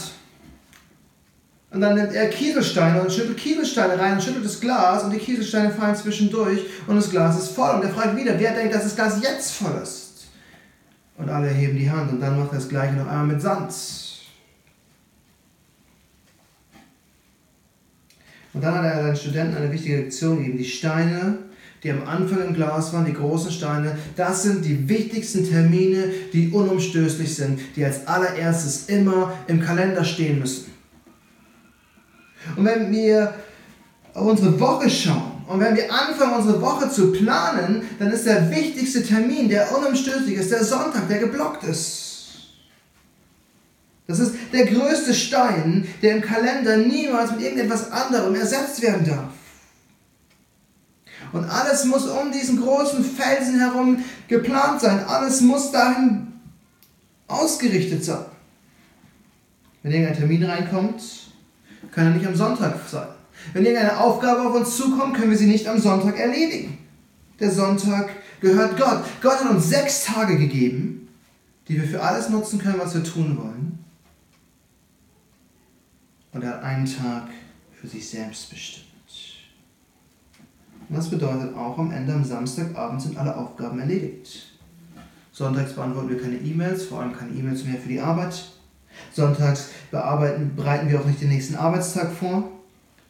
Und 1.70 1.80
dann 1.80 1.94
nimmt 1.94 2.12
er 2.12 2.28
Kieselsteine 2.28 3.02
und 3.02 3.12
schüttelt 3.12 3.38
Kieselsteine 3.38 3.98
rein 3.98 4.14
und 4.14 4.22
schüttelt 4.22 4.44
das 4.44 4.60
Glas 4.60 5.04
und 5.04 5.12
die 5.12 5.18
Kieselsteine 5.18 5.70
fallen 5.70 5.94
zwischendurch 5.94 6.60
und 6.86 6.96
das 6.96 7.10
Glas 7.10 7.38
ist 7.38 7.48
voll. 7.48 7.74
Und 7.76 7.82
er 7.82 7.90
fragt 7.90 8.16
wieder, 8.16 8.38
wer 8.38 8.52
denkt, 8.52 8.74
dass 8.74 8.82
das 8.82 8.96
Glas 8.96 9.22
jetzt 9.22 9.52
voll 9.52 9.78
ist? 9.82 10.26
Und 11.16 11.28
alle 11.28 11.48
heben 11.48 11.76
die 11.76 11.90
Hand 11.90 12.10
und 12.12 12.20
dann 12.20 12.38
macht 12.38 12.52
er 12.52 12.56
das 12.56 12.68
gleiche 12.68 12.94
noch 12.94 13.06
einmal 13.06 13.26
mit 13.26 13.40
Sand. 13.42 13.72
Und 18.56 18.64
dann 18.64 18.74
hat 18.74 18.84
er 18.84 19.02
seinen 19.02 19.16
Studenten 19.16 19.56
eine 19.56 19.70
wichtige 19.70 19.98
Lektion 19.98 20.38
gegeben. 20.38 20.56
Die 20.56 20.64
Steine, 20.64 21.40
die 21.82 21.90
am 21.90 22.08
Anfang 22.08 22.42
im 22.42 22.54
Glas 22.54 22.90
waren, 22.94 23.04
die 23.04 23.12
großen 23.12 23.50
Steine, 23.50 23.98
das 24.16 24.44
sind 24.44 24.64
die 24.64 24.88
wichtigsten 24.88 25.46
Termine, 25.46 26.04
die 26.32 26.48
unumstößlich 26.50 27.36
sind, 27.36 27.60
die 27.76 27.84
als 27.84 28.06
allererstes 28.06 28.86
immer 28.88 29.34
im 29.46 29.60
Kalender 29.60 30.02
stehen 30.04 30.38
müssen. 30.38 30.72
Und 32.56 32.64
wenn 32.64 32.90
wir 32.90 33.34
auf 34.14 34.26
unsere 34.26 34.58
Woche 34.58 34.88
schauen 34.88 35.32
und 35.46 35.60
wenn 35.60 35.76
wir 35.76 35.92
anfangen, 35.92 36.36
unsere 36.36 36.58
Woche 36.62 36.88
zu 36.88 37.12
planen, 37.12 37.82
dann 37.98 38.10
ist 38.10 38.24
der 38.24 38.50
wichtigste 38.50 39.02
Termin, 39.02 39.50
der 39.50 39.68
unumstößlich 39.76 40.38
ist, 40.38 40.50
der 40.50 40.64
Sonntag, 40.64 41.08
der 41.10 41.18
geblockt 41.18 41.62
ist. 41.64 42.05
Das 44.06 44.20
ist 44.20 44.34
der 44.52 44.66
größte 44.66 45.14
Stein, 45.14 45.86
der 46.02 46.16
im 46.16 46.22
Kalender 46.22 46.76
niemals 46.76 47.32
mit 47.32 47.42
irgendetwas 47.42 47.90
anderem 47.90 48.34
ersetzt 48.36 48.80
werden 48.80 49.04
darf. 49.04 49.32
Und 51.32 51.44
alles 51.44 51.84
muss 51.84 52.06
um 52.06 52.30
diesen 52.30 52.60
großen 52.62 53.04
Felsen 53.04 53.58
herum 53.58 54.04
geplant 54.28 54.80
sein. 54.80 55.04
Alles 55.06 55.40
muss 55.40 55.72
dahin 55.72 56.28
ausgerichtet 57.26 58.04
sein. 58.04 58.24
Wenn 59.82 59.92
irgendein 59.92 60.16
Termin 60.16 60.44
reinkommt, 60.44 61.02
kann 61.92 62.06
er 62.06 62.10
nicht 62.12 62.26
am 62.26 62.36
Sonntag 62.36 62.76
sein. 62.88 63.08
Wenn 63.52 63.64
irgendeine 63.64 63.98
Aufgabe 63.98 64.42
auf 64.42 64.54
uns 64.54 64.76
zukommt, 64.76 65.16
können 65.16 65.30
wir 65.30 65.38
sie 65.38 65.46
nicht 65.46 65.66
am 65.68 65.78
Sonntag 65.80 66.18
erledigen. 66.18 66.78
Der 67.38 67.50
Sonntag 67.50 68.10
gehört 68.40 68.76
Gott. 68.76 69.04
Gott 69.20 69.44
hat 69.44 69.50
uns 69.50 69.68
sechs 69.68 70.04
Tage 70.04 70.38
gegeben, 70.38 71.08
die 71.68 71.80
wir 71.80 71.88
für 71.88 72.02
alles 72.02 72.28
nutzen 72.28 72.58
können, 72.58 72.80
was 72.80 72.94
wir 72.94 73.04
tun 73.04 73.36
wollen. 73.36 73.85
Und 76.36 76.42
er 76.42 76.50
hat 76.50 76.64
einen 76.64 76.84
Tag 76.84 77.28
für 77.72 77.86
sich 77.86 78.06
selbst 78.10 78.50
bestimmt. 78.50 78.84
Und 80.86 80.94
das 80.94 81.08
bedeutet 81.08 81.56
auch, 81.56 81.78
am 81.78 81.90
Ende 81.90 82.12
am 82.12 82.22
Samstagabend 82.22 83.00
sind 83.00 83.16
alle 83.16 83.34
Aufgaben 83.34 83.78
erledigt. 83.78 84.52
Sonntags 85.32 85.72
beantworten 85.72 86.10
wir 86.10 86.20
keine 86.20 86.36
E-Mails, 86.36 86.84
vor 86.84 87.00
allem 87.00 87.16
keine 87.16 87.30
E-Mails 87.30 87.64
mehr 87.64 87.78
für 87.78 87.88
die 87.88 88.00
Arbeit. 88.00 88.50
Sonntags 89.14 89.70
bereiten 89.90 90.90
wir 90.90 91.00
auch 91.00 91.06
nicht 91.06 91.22
den 91.22 91.30
nächsten 91.30 91.54
Arbeitstag 91.54 92.12
vor. 92.12 92.50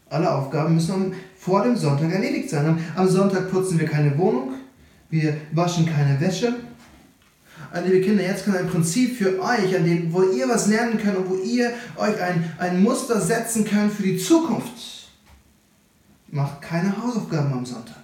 Alle 0.09 0.33
Aufgaben 0.33 0.77
müssen 0.77 1.13
vor 1.37 1.65
dem 1.65 1.75
Sonntag 1.75 2.13
erledigt 2.13 2.49
sein. 2.49 2.79
Am 2.95 3.09
Sonntag 3.09 3.51
putzen 3.51 3.81
wir 3.81 3.89
keine 3.89 4.17
Wohnung, 4.17 4.53
wir 5.11 5.37
waschen 5.51 5.85
keine 5.85 6.21
Wäsche. 6.21 6.55
Also, 7.77 7.91
liebe 7.91 8.07
Kinder, 8.07 8.25
jetzt 8.25 8.45
kommt 8.45 8.57
ein 8.57 8.69
Prinzip 8.69 9.19
für 9.19 9.39
euch, 9.39 9.77
an 9.77 9.85
dem, 9.85 10.11
wo 10.11 10.23
ihr 10.23 10.49
was 10.49 10.67
lernen 10.67 10.97
könnt 10.97 11.19
und 11.19 11.29
wo 11.29 11.35
ihr 11.37 11.75
euch 11.97 12.19
ein, 12.23 12.51
ein 12.57 12.83
Muster 12.83 13.21
setzen 13.21 13.67
könnt 13.67 13.93
für 13.93 14.03
die 14.03 14.17
Zukunft. 14.17 15.11
Macht 16.29 16.63
keine 16.63 16.97
Hausaufgaben 16.97 17.53
am 17.53 17.67
Sonntag. 17.67 18.03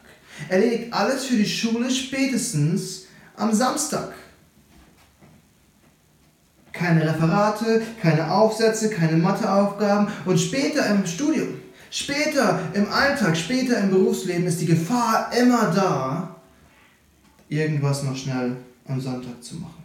Erledigt 0.50 0.92
alles 0.92 1.24
für 1.24 1.36
die 1.36 1.48
Schule 1.48 1.90
spätestens 1.90 3.04
am 3.34 3.54
Samstag. 3.54 4.12
Keine 6.72 7.08
Referate, 7.08 7.80
keine 8.02 8.30
Aufsätze, 8.30 8.90
keine 8.90 9.16
Matheaufgaben 9.16 10.08
und 10.26 10.38
später 10.38 10.84
im 10.88 11.06
Studium, 11.06 11.48
später 11.90 12.60
im 12.74 12.92
Alltag, 12.92 13.38
später 13.38 13.78
im 13.78 13.88
Berufsleben 13.88 14.44
ist 14.44 14.60
die 14.60 14.66
Gefahr 14.66 15.32
immer 15.34 15.72
da, 15.74 16.36
irgendwas 17.48 18.02
noch 18.02 18.16
schnell 18.16 18.58
am 18.86 19.00
Sonntag 19.00 19.42
zu 19.42 19.56
machen. 19.56 19.82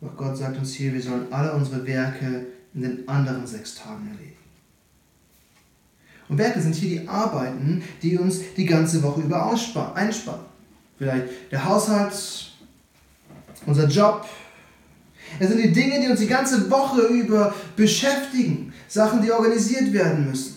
Doch 0.00 0.16
Gott 0.16 0.36
sagt 0.36 0.58
uns 0.58 0.74
hier, 0.74 0.92
wir 0.92 1.02
sollen 1.02 1.32
alle 1.32 1.52
unsere 1.52 1.86
Werke 1.86 2.46
in 2.74 2.82
den 2.82 3.08
anderen 3.08 3.46
sechs 3.46 3.76
Tagen 3.76 4.08
erledigen. 4.08 4.36
Und 6.28 6.38
Werke 6.38 6.60
sind 6.60 6.74
hier 6.74 7.00
die 7.00 7.08
Arbeiten, 7.08 7.82
die 8.00 8.16
uns 8.18 8.40
die 8.56 8.64
ganze 8.64 9.02
Woche 9.02 9.20
über 9.20 9.46
einspannen. 9.94 10.46
Vielleicht 10.98 11.52
der 11.52 11.64
Haushalt, 11.64 12.52
unser 13.66 13.86
Job. 13.86 14.26
Es 15.38 15.48
sind 15.48 15.62
die 15.62 15.72
Dinge, 15.72 16.00
die 16.00 16.08
uns 16.08 16.20
die 16.20 16.26
ganze 16.26 16.70
Woche 16.70 17.02
über 17.02 17.54
beschäftigen. 17.76 18.72
Sachen, 18.88 19.22
die 19.22 19.30
organisiert 19.30 19.92
werden 19.92 20.28
müssen. 20.28 20.56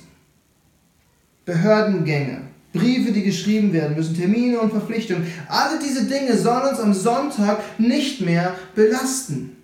Behördengänge, 1.46 2.42
Briefe, 2.76 3.12
die 3.12 3.24
geschrieben 3.24 3.74
werden 3.74 3.96
müssen, 3.96 4.16
Termine 4.16 4.60
und 4.60 4.72
Verpflichtungen. 4.72 5.26
Alle 5.48 5.80
diese 5.80 6.06
Dinge 6.06 6.38
sollen 6.38 6.70
uns 6.70 6.80
am 6.80 6.94
Sonntag 6.94 7.60
nicht 7.80 8.22
mehr 8.22 8.56
belasten. 8.76 9.56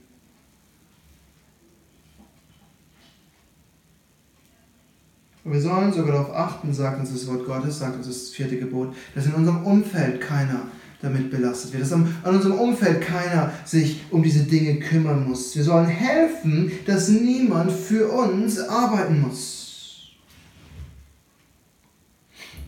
Und 5.44 5.53
wir 5.53 5.62
sollen 5.62 5.91
sogar 5.91 6.13
darauf 6.13 6.36
achten, 6.36 6.74
sagt 6.74 7.00
uns 7.00 7.12
das 7.12 7.27
Wort 7.27 7.46
Gottes, 7.46 7.80
sagt 7.80 7.98
uns 7.98 8.08
das 8.08 8.30
vierte 8.30 8.58
Gebot, 8.58 8.96
dass 9.15 9.25
in 9.25 9.34
unserem 9.34 9.65
Umfeld 9.65 10.22
keiner 10.22 10.68
damit 11.01 11.32
belastet 11.32 11.74
wird, 11.74 11.82
dass 11.82 11.94
an 11.94 12.13
unserem 12.24 12.60
Umfeld 12.60 13.01
keiner 13.01 13.51
sich 13.65 14.01
um 14.12 14.22
diese 14.22 14.44
Dinge 14.44 14.80
kümmern 14.80 15.27
muss. 15.27 15.56
Wir 15.56 15.63
sollen 15.63 15.88
helfen, 15.88 16.71
dass 16.86 17.10
niemand 17.10 17.71
für 17.71 18.10
uns 18.12 18.60
arbeiten 18.60 19.21
muss. 19.21 19.61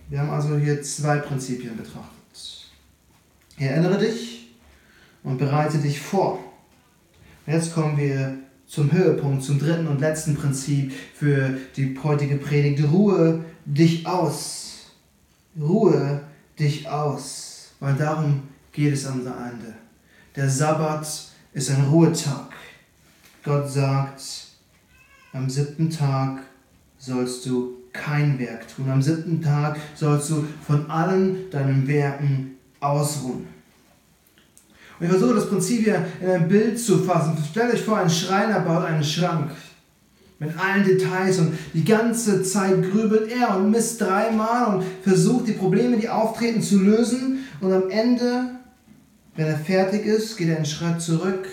Wir 0.09 0.19
haben 0.19 0.29
also 0.29 0.57
hier 0.57 0.81
zwei 0.83 1.17
Prinzipien 1.17 1.77
betrachtet. 1.77 2.13
Erinnere 3.57 3.99
dich 3.99 4.49
und 5.23 5.37
bereite 5.37 5.77
dich 5.77 5.99
vor. 5.99 6.39
Jetzt 7.45 7.73
kommen 7.73 7.97
wir 7.97 8.37
zum 8.67 8.91
Höhepunkt, 8.91 9.43
zum 9.43 9.59
dritten 9.59 9.87
und 9.87 9.99
letzten 9.99 10.35
Prinzip 10.35 10.91
für 11.13 11.57
die 11.75 11.97
heutige 12.03 12.37
Predigt. 12.37 12.83
Ruhe 12.91 13.43
dich 13.65 14.07
aus. 14.07 14.91
Ruhe 15.59 16.21
dich 16.57 16.89
aus. 16.89 17.71
Weil 17.79 17.95
darum 17.95 18.43
geht 18.71 18.93
es 18.93 19.05
am 19.05 19.19
Ende. 19.19 19.75
Der 20.35 20.49
Sabbat 20.49 21.07
ist 21.53 21.69
ein 21.69 21.85
Ruhetag. 21.85 22.51
Gott 23.43 23.69
sagt, 23.69 24.47
am 25.33 25.49
siebten 25.49 25.89
Tag 25.89 26.41
sollst 26.97 27.45
du 27.45 27.82
kein 28.03 28.37
Werk 28.39 28.67
tun. 28.67 28.89
Am 28.89 29.01
siebten 29.01 29.41
Tag 29.41 29.77
sollst 29.95 30.29
du 30.29 30.45
von 30.65 30.89
allen 30.89 31.49
deinen 31.49 31.87
Werken 31.87 32.57
ausruhen. 32.79 33.47
Und 34.99 35.05
ich 35.05 35.09
versuche 35.09 35.35
das 35.35 35.49
Prinzip 35.49 35.83
hier 35.83 36.05
in 36.21 36.29
ein 36.29 36.47
Bild 36.47 36.79
zu 36.79 36.99
fassen. 36.99 37.37
Stellt 37.49 37.73
euch 37.73 37.81
vor, 37.81 37.97
ein 37.97 38.09
Schreiner 38.09 38.59
baut 38.61 38.85
einen 38.85 39.03
Schrank 39.03 39.51
mit 40.39 40.57
allen 40.57 40.83
Details 40.83 41.39
und 41.39 41.53
die 41.73 41.85
ganze 41.85 42.43
Zeit 42.43 42.81
grübelt 42.91 43.31
er 43.31 43.55
und 43.55 43.71
misst 43.71 44.01
dreimal 44.01 44.75
und 44.75 44.83
versucht 45.01 45.47
die 45.47 45.53
Probleme, 45.53 45.97
die 45.97 46.09
auftreten, 46.09 46.61
zu 46.61 46.79
lösen. 46.79 47.45
Und 47.61 47.71
am 47.71 47.89
Ende, 47.89 48.51
wenn 49.35 49.47
er 49.47 49.57
fertig 49.57 50.05
ist, 50.05 50.37
geht 50.37 50.49
er 50.49 50.57
einen 50.57 50.65
Schritt 50.65 51.01
zurück, 51.01 51.47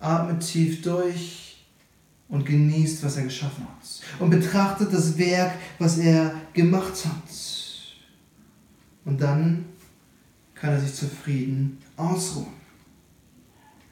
atmet 0.00 0.40
tief 0.40 0.82
durch 0.82 1.45
und 2.28 2.44
genießt, 2.44 3.04
was 3.04 3.16
er 3.16 3.24
geschaffen 3.24 3.64
hat. 3.64 4.20
Und 4.20 4.30
betrachtet 4.30 4.92
das 4.92 5.16
Werk, 5.18 5.52
was 5.78 5.98
er 5.98 6.34
gemacht 6.52 7.04
hat. 7.04 7.30
Und 9.04 9.20
dann 9.20 9.64
kann 10.54 10.70
er 10.70 10.80
sich 10.80 10.94
zufrieden 10.94 11.78
ausruhen. 11.96 12.56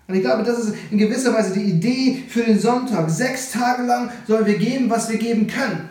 Und 0.06 0.14
ich 0.14 0.20
glaube, 0.20 0.42
das 0.42 0.58
ist 0.58 0.74
in 0.90 0.98
gewisser 0.98 1.32
Weise 1.32 1.54
die 1.54 1.64
Idee 1.64 2.24
für 2.28 2.42
den 2.42 2.58
Sonntag. 2.58 3.08
Sechs 3.08 3.52
Tage 3.52 3.84
lang 3.84 4.10
sollen 4.26 4.44
wir 4.44 4.58
geben, 4.58 4.90
was 4.90 5.08
wir 5.08 5.18
geben 5.18 5.46
können. 5.46 5.88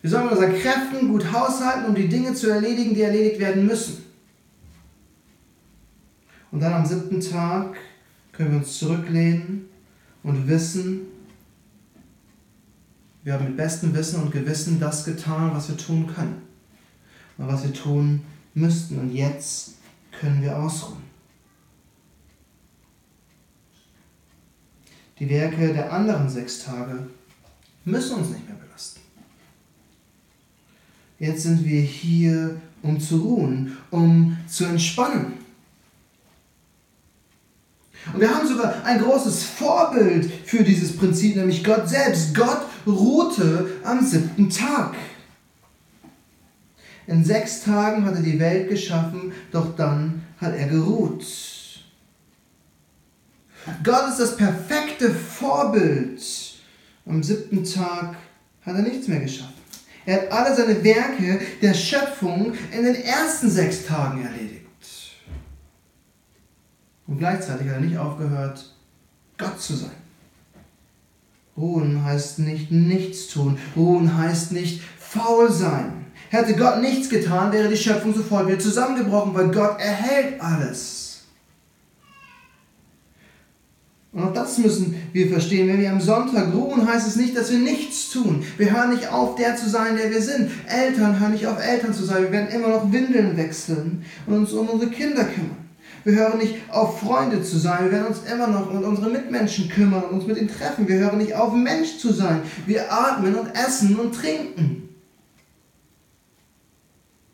Wir 0.00 0.10
sollen 0.10 0.24
mit 0.24 0.32
unseren 0.32 0.54
Kräften 0.58 1.08
gut 1.08 1.32
haushalten, 1.32 1.86
um 1.86 1.94
die 1.94 2.08
Dinge 2.08 2.34
zu 2.34 2.50
erledigen, 2.50 2.94
die 2.94 3.02
erledigt 3.02 3.40
werden 3.40 3.66
müssen. 3.66 4.04
Und 6.50 6.60
dann 6.60 6.72
am 6.72 6.86
siebten 6.86 7.20
Tag 7.20 7.76
können 8.32 8.50
wir 8.50 8.58
uns 8.58 8.78
zurücklehnen 8.78 9.68
und 10.22 10.48
wissen, 10.48 11.06
wir 13.24 13.34
haben 13.34 13.44
mit 13.44 13.56
bestem 13.56 13.94
Wissen 13.94 14.20
und 14.20 14.32
Gewissen 14.32 14.80
das 14.80 15.04
getan, 15.04 15.52
was 15.54 15.68
wir 15.68 15.76
tun 15.76 16.12
können 16.12 16.42
und 17.38 17.46
was 17.46 17.62
wir 17.62 17.72
tun 17.72 18.22
müssten. 18.54 18.98
Und 18.98 19.12
jetzt 19.12 19.74
können 20.10 20.42
wir 20.42 20.58
ausruhen. 20.58 21.02
Die 25.18 25.30
Werke 25.30 25.72
der 25.72 25.92
anderen 25.92 26.28
sechs 26.28 26.64
Tage 26.64 27.06
müssen 27.84 28.16
uns 28.16 28.30
nicht 28.30 28.46
mehr 28.48 28.56
belasten. 28.56 29.00
Jetzt 31.20 31.44
sind 31.44 31.64
wir 31.64 31.80
hier, 31.80 32.60
um 32.82 32.98
zu 32.98 33.18
ruhen, 33.18 33.76
um 33.90 34.36
zu 34.48 34.64
entspannen. 34.64 35.34
Und 38.12 38.20
wir 38.20 38.34
haben 38.34 38.48
sogar 38.48 38.84
ein 38.84 39.00
großes 39.00 39.44
Vorbild 39.44 40.28
für 40.44 40.64
dieses 40.64 40.96
Prinzip, 40.96 41.36
nämlich 41.36 41.62
Gott 41.62 41.88
selbst. 41.88 42.34
Gott 42.34 42.62
ruhte 42.86 43.70
am 43.84 44.04
siebten 44.04 44.50
Tag. 44.50 44.94
In 47.06 47.24
sechs 47.24 47.64
Tagen 47.64 48.04
hat 48.04 48.14
er 48.14 48.22
die 48.22 48.38
Welt 48.38 48.68
geschaffen, 48.68 49.32
doch 49.50 49.74
dann 49.76 50.22
hat 50.40 50.54
er 50.54 50.68
geruht. 50.68 51.24
Gott 53.84 54.08
ist 54.08 54.20
das 54.20 54.36
perfekte 54.36 55.10
Vorbild. 55.10 56.22
Am 57.06 57.22
siebten 57.22 57.64
Tag 57.64 58.16
hat 58.62 58.76
er 58.76 58.82
nichts 58.82 59.08
mehr 59.08 59.20
geschaffen. 59.20 59.54
Er 60.04 60.22
hat 60.22 60.32
alle 60.32 60.54
seine 60.54 60.82
Werke 60.82 61.40
der 61.60 61.74
Schöpfung 61.74 62.54
in 62.72 62.84
den 62.84 62.96
ersten 62.96 63.50
sechs 63.50 63.86
Tagen 63.86 64.24
erledigt. 64.24 64.62
Und 67.06 67.18
gleichzeitig 67.18 67.68
hat 67.68 67.74
er 67.74 67.80
nicht 67.80 67.98
aufgehört, 67.98 68.74
Gott 69.38 69.60
zu 69.60 69.74
sein. 69.74 70.01
Ruhen 71.56 72.04
heißt 72.04 72.38
nicht 72.38 72.70
nichts 72.70 73.28
tun. 73.28 73.58
Ruhen 73.76 74.16
heißt 74.16 74.52
nicht 74.52 74.82
faul 74.98 75.50
sein. 75.50 76.06
Hätte 76.30 76.54
Gott 76.54 76.80
nichts 76.80 77.10
getan, 77.10 77.52
wäre 77.52 77.68
die 77.68 77.76
Schöpfung 77.76 78.14
sofort 78.14 78.46
wieder 78.46 78.58
zusammengebrochen, 78.58 79.34
weil 79.34 79.48
Gott 79.50 79.78
erhält 79.78 80.40
alles. 80.40 81.02
Und 84.12 84.24
auch 84.24 84.32
das 84.32 84.58
müssen 84.58 84.94
wir 85.12 85.28
verstehen. 85.28 85.68
Wenn 85.68 85.80
wir 85.80 85.90
am 85.90 86.00
Sonntag 86.00 86.52
ruhen, 86.54 86.86
heißt 86.86 87.06
es 87.06 87.16
nicht, 87.16 87.36
dass 87.36 87.50
wir 87.50 87.58
nichts 87.58 88.10
tun. 88.10 88.44
Wir 88.58 88.70
hören 88.70 88.90
nicht 88.94 89.08
auf, 89.08 89.36
der 89.36 89.56
zu 89.56 89.68
sein, 89.68 89.96
der 89.96 90.10
wir 90.10 90.20
sind. 90.20 90.50
Eltern 90.66 91.18
hören 91.18 91.32
nicht 91.32 91.46
auf, 91.46 91.58
Eltern 91.62 91.94
zu 91.94 92.04
sein. 92.04 92.24
Wir 92.24 92.32
werden 92.32 92.48
immer 92.48 92.68
noch 92.68 92.92
Windeln 92.92 93.36
wechseln 93.38 94.04
und 94.26 94.34
uns 94.34 94.52
um 94.52 94.68
unsere 94.68 94.90
Kinder 94.90 95.24
kümmern. 95.24 95.56
Wir 96.04 96.14
hören 96.14 96.38
nicht 96.38 96.56
auf, 96.68 97.00
Freunde 97.00 97.42
zu 97.42 97.58
sein. 97.58 97.84
Wir 97.84 97.92
werden 97.92 98.08
uns 98.08 98.22
immer 98.30 98.48
noch 98.48 98.70
um 98.70 98.82
unsere 98.82 99.10
Mitmenschen 99.10 99.68
kümmern 99.68 100.04
und 100.04 100.14
uns 100.14 100.26
mit 100.26 100.36
ihnen 100.36 100.48
treffen. 100.48 100.88
Wir 100.88 100.96
hören 100.96 101.18
nicht 101.18 101.34
auf, 101.34 101.52
Mensch 101.54 101.98
zu 101.98 102.12
sein. 102.12 102.42
Wir 102.66 102.92
atmen 102.92 103.34
und 103.36 103.54
essen 103.54 103.96
und 103.96 104.14
trinken. 104.14 104.88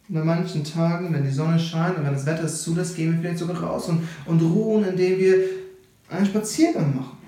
Und 0.09 0.17
an 0.17 0.27
manchen 0.27 0.65
Tagen, 0.65 1.13
wenn 1.13 1.25
die 1.25 1.31
Sonne 1.31 1.59
scheint 1.59 1.99
und 1.99 2.05
wenn 2.05 2.15
das 2.15 2.25
Wetter 2.25 2.45
es 2.45 2.63
zulässt, 2.63 2.97
gehen 2.97 3.13
wir 3.13 3.21
vielleicht 3.21 3.39
sogar 3.39 3.63
raus 3.63 3.89
und, 3.89 4.09
und 4.27 4.41
ruhen, 4.41 4.85
indem 4.85 5.19
wir 5.19 5.39
einen 6.09 6.27
Spaziergang 6.27 6.97
machen. 6.97 7.19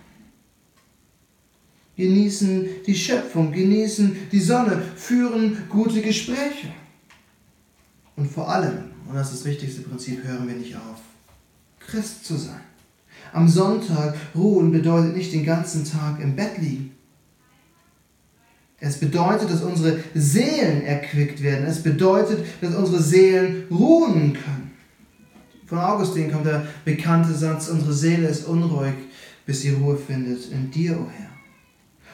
Genießen 1.96 2.66
die 2.86 2.94
Schöpfung, 2.94 3.52
genießen 3.52 4.16
die 4.32 4.40
Sonne, 4.40 4.82
führen 4.96 5.64
gute 5.68 6.00
Gespräche. 6.00 6.68
Und 8.16 8.30
vor 8.30 8.48
allem, 8.48 8.84
und 9.06 9.14
das 9.14 9.32
ist 9.32 9.40
das 9.40 9.50
wichtigste 9.50 9.82
Prinzip, 9.82 10.24
hören 10.24 10.48
wir 10.48 10.56
nicht 10.56 10.74
auf, 10.76 11.00
Christ 11.80 12.24
zu 12.24 12.36
sein. 12.36 12.60
Am 13.32 13.48
Sonntag 13.48 14.14
ruhen 14.34 14.72
bedeutet 14.72 15.16
nicht 15.16 15.32
den 15.32 15.44
ganzen 15.44 15.84
Tag 15.84 16.20
im 16.20 16.36
Bett 16.36 16.58
liegen. 16.58 16.92
Es 18.80 18.98
bedeutet, 18.98 19.50
dass 19.50 19.62
unsere 19.62 19.98
Seelen 20.14 20.82
erquickt 20.82 21.42
werden. 21.42 21.66
Es 21.66 21.82
bedeutet, 21.82 22.44
dass 22.60 22.74
unsere 22.74 23.02
Seelen 23.02 23.64
ruhen 23.70 24.32
können. 24.32 24.70
Von 25.66 25.78
Augustin 25.78 26.32
kommt 26.32 26.46
der 26.46 26.66
bekannte 26.84 27.32
Satz, 27.32 27.68
unsere 27.68 27.92
Seele 27.92 28.28
ist 28.28 28.46
unruhig, 28.46 28.94
bis 29.46 29.60
sie 29.60 29.70
Ruhe 29.70 29.96
findet 29.96 30.50
in 30.50 30.70
dir, 30.70 30.98
o 30.98 31.02
oh 31.02 31.10
Herr. 31.16 31.29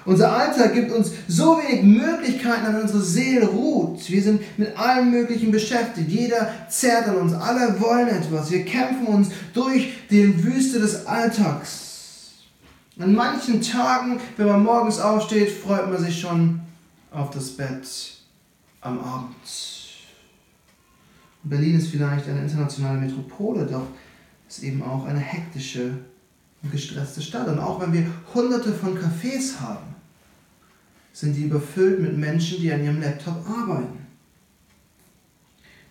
Unser 0.06 0.32
Alltag 0.32 0.72
gibt 0.72 0.92
uns 0.92 1.10
so 1.26 1.58
wenig 1.58 1.82
Möglichkeiten, 1.82 2.64
an 2.64 2.80
unsere 2.80 3.02
Seele 3.02 3.48
ruht. 3.48 4.08
Wir 4.08 4.22
sind 4.22 4.40
mit 4.56 4.78
allem 4.78 5.10
Möglichen 5.10 5.50
beschäftigt. 5.50 6.08
Jeder 6.08 6.48
zerrt 6.68 7.08
an 7.08 7.16
uns. 7.16 7.32
Alle 7.32 7.80
wollen 7.80 8.06
etwas. 8.06 8.52
Wir 8.52 8.64
kämpfen 8.64 9.08
uns 9.08 9.30
durch 9.52 9.88
die 10.08 10.44
Wüste 10.44 10.78
des 10.78 11.06
Alltags. 11.06 12.34
An 12.98 13.14
manchen 13.14 13.60
Tagen, 13.60 14.20
wenn 14.36 14.46
man 14.46 14.62
morgens 14.62 15.00
aufsteht, 15.00 15.50
freut 15.50 15.90
man 15.90 16.02
sich 16.02 16.20
schon 16.20 16.60
auf 17.10 17.30
das 17.30 17.50
Bett 17.50 17.86
am 18.80 19.00
Abend. 19.00 19.34
Berlin 21.42 21.78
ist 21.78 21.88
vielleicht 21.88 22.28
eine 22.28 22.42
internationale 22.42 23.00
Metropole, 23.00 23.66
doch 23.66 23.86
ist 24.48 24.62
eben 24.62 24.82
auch 24.82 25.04
eine 25.04 25.18
hektische 25.18 25.98
und 26.62 26.70
gestresste 26.70 27.20
Stadt. 27.20 27.48
Und 27.48 27.58
auch 27.58 27.80
wenn 27.80 27.92
wir 27.92 28.06
hunderte 28.32 28.72
von 28.72 28.96
Cafés 28.96 29.60
haben, 29.60 29.95
sind 31.16 31.34
die 31.34 31.44
überfüllt 31.44 31.98
mit 31.98 32.18
Menschen, 32.18 32.60
die 32.60 32.70
an 32.70 32.84
ihrem 32.84 33.00
Laptop 33.00 33.42
arbeiten. 33.48 34.06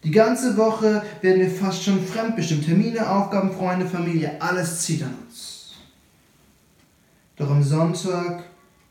Die 0.03 0.11
ganze 0.11 0.55
Woche 0.55 1.01
werden 1.21 1.41
wir 1.41 1.49
fast 1.49 1.83
schon 1.83 1.99
fremdbestimmt. 2.05 2.63
Termine, 2.63 3.09
Aufgaben, 3.09 3.51
Freunde, 3.51 3.88
Familie, 3.88 4.39
alles 4.39 4.81
zieht 4.83 5.01
an 5.01 5.15
uns. 5.25 5.73
Doch 7.38 7.49
am 7.49 7.63
Sonntag 7.63 8.43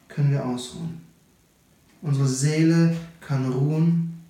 können 0.08 0.32
wir 0.32 0.44
ausruhen. 0.44 1.00
Unsere 2.02 2.26
Seele 2.26 2.96
kann 3.20 3.52
ruhen 3.52 4.20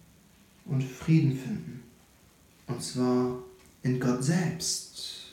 und 0.66 0.84
Frieden 0.84 1.34
finden. 1.34 1.84
Und 2.66 2.82
zwar 2.82 3.38
in 3.82 3.98
Gott 3.98 4.22
selbst. 4.22 5.32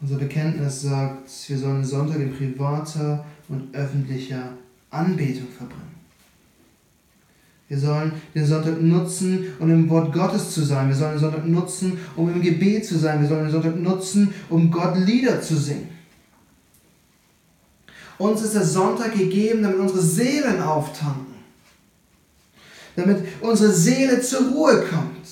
Unser 0.00 0.18
Bekenntnis 0.18 0.82
sagt, 0.82 1.28
wir 1.48 1.58
sollen 1.58 1.84
Sonntag 1.84 2.20
in 2.20 2.36
privater 2.36 3.24
und 3.48 3.74
öffentlicher 3.74 4.54
Anbetung 4.90 5.48
verbringen. 5.56 5.94
Wir 7.68 7.78
sollen 7.78 8.12
den 8.34 8.46
Sonntag 8.46 8.80
nutzen, 8.80 9.46
um 9.58 9.70
im 9.70 9.88
Wort 9.88 10.12
Gottes 10.12 10.50
zu 10.50 10.62
sein. 10.62 10.88
Wir 10.88 10.94
sollen 10.94 11.12
den 11.12 11.20
Sonntag 11.20 11.46
nutzen, 11.46 11.98
um 12.14 12.32
im 12.32 12.42
Gebet 12.42 12.86
zu 12.86 12.98
sein. 12.98 13.20
Wir 13.20 13.28
sollen 13.28 13.44
den 13.44 13.52
Sonntag 13.52 13.76
nutzen, 13.76 14.34
um 14.50 14.70
Gott 14.70 14.96
Lieder 14.98 15.40
zu 15.40 15.56
singen. 15.56 15.88
Uns 18.18 18.42
ist 18.42 18.54
der 18.54 18.64
Sonntag 18.64 19.16
gegeben, 19.16 19.62
damit 19.62 19.78
unsere 19.78 20.02
Seelen 20.02 20.62
auftanken. 20.62 21.34
Damit 22.96 23.24
unsere 23.40 23.72
Seele 23.72 24.20
zur 24.20 24.50
Ruhe 24.50 24.84
kommt. 24.88 25.26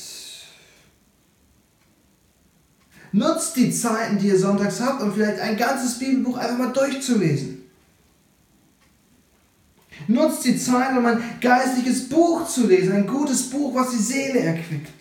Nutzt 3.13 3.57
die 3.57 3.71
Zeiten, 3.71 4.19
die 4.19 4.29
ihr 4.29 4.39
sonntags 4.39 4.81
habt, 4.81 5.03
um 5.03 5.13
vielleicht 5.13 5.39
ein 5.39 5.57
ganzes 5.57 5.99
Bibelbuch 5.99 6.39
einfach 6.39 6.59
mal 6.59 6.73
durchzulesen. 6.73 7.62
Nutzt 10.09 10.45
die 10.45 10.57
Zeit, 10.57 10.97
um 10.97 11.07
ein 11.07 11.23
geistliches 11.41 12.09
Buch 12.09 12.47
zu 12.47 12.67
lesen, 12.67 12.93
ein 12.93 13.07
gutes 13.07 13.51
Buch, 13.51 13.75
was 13.75 13.91
die 13.91 14.03
Seele 14.03 14.41
erquickt. 14.41 14.93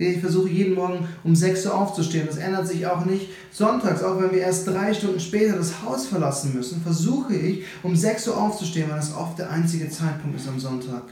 Ich 0.00 0.18
versuche 0.18 0.48
jeden 0.48 0.76
Morgen 0.76 1.06
um 1.24 1.36
6 1.36 1.66
Uhr 1.66 1.74
aufzustehen. 1.74 2.26
Das 2.26 2.38
ändert 2.38 2.66
sich 2.66 2.86
auch 2.86 3.04
nicht 3.04 3.28
sonntags. 3.52 4.02
Auch 4.02 4.18
wenn 4.18 4.30
wir 4.30 4.38
erst 4.38 4.66
drei 4.66 4.94
Stunden 4.94 5.20
später 5.20 5.56
das 5.56 5.82
Haus 5.82 6.06
verlassen 6.06 6.54
müssen, 6.54 6.80
versuche 6.80 7.34
ich 7.34 7.66
um 7.82 7.94
6 7.94 8.28
Uhr 8.28 8.36
aufzustehen, 8.38 8.88
weil 8.88 8.96
das 8.96 9.14
oft 9.14 9.38
der 9.38 9.50
einzige 9.50 9.90
Zeitpunkt 9.90 10.40
ist 10.40 10.48
am 10.48 10.58
Sonntag, 10.58 11.02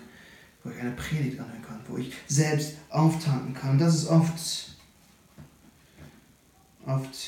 wo 0.64 0.70
ich 0.70 0.80
eine 0.80 0.92
Predigt 0.92 1.38
anhören 1.38 1.62
kann, 1.62 1.80
wo 1.87 1.98
ich 1.98 2.14
selbst 2.28 2.76
auftanken 2.88 3.52
kann. 3.52 3.78
Das 3.78 3.94
ist 3.94 4.08
oft, 4.08 4.32
oft 6.87 7.18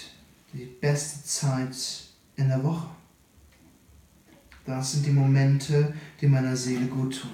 die 0.55 0.65
beste 0.65 1.23
Zeit 1.25 1.77
in 2.37 2.49
der 2.49 2.65
Woche. 2.65 2.89
Das 4.71 4.93
sind 4.93 5.05
die 5.05 5.11
Momente, 5.11 5.93
die 6.21 6.29
meiner 6.29 6.57
Seele 6.57 6.87
gut 6.87 7.21
tun. 7.21 7.31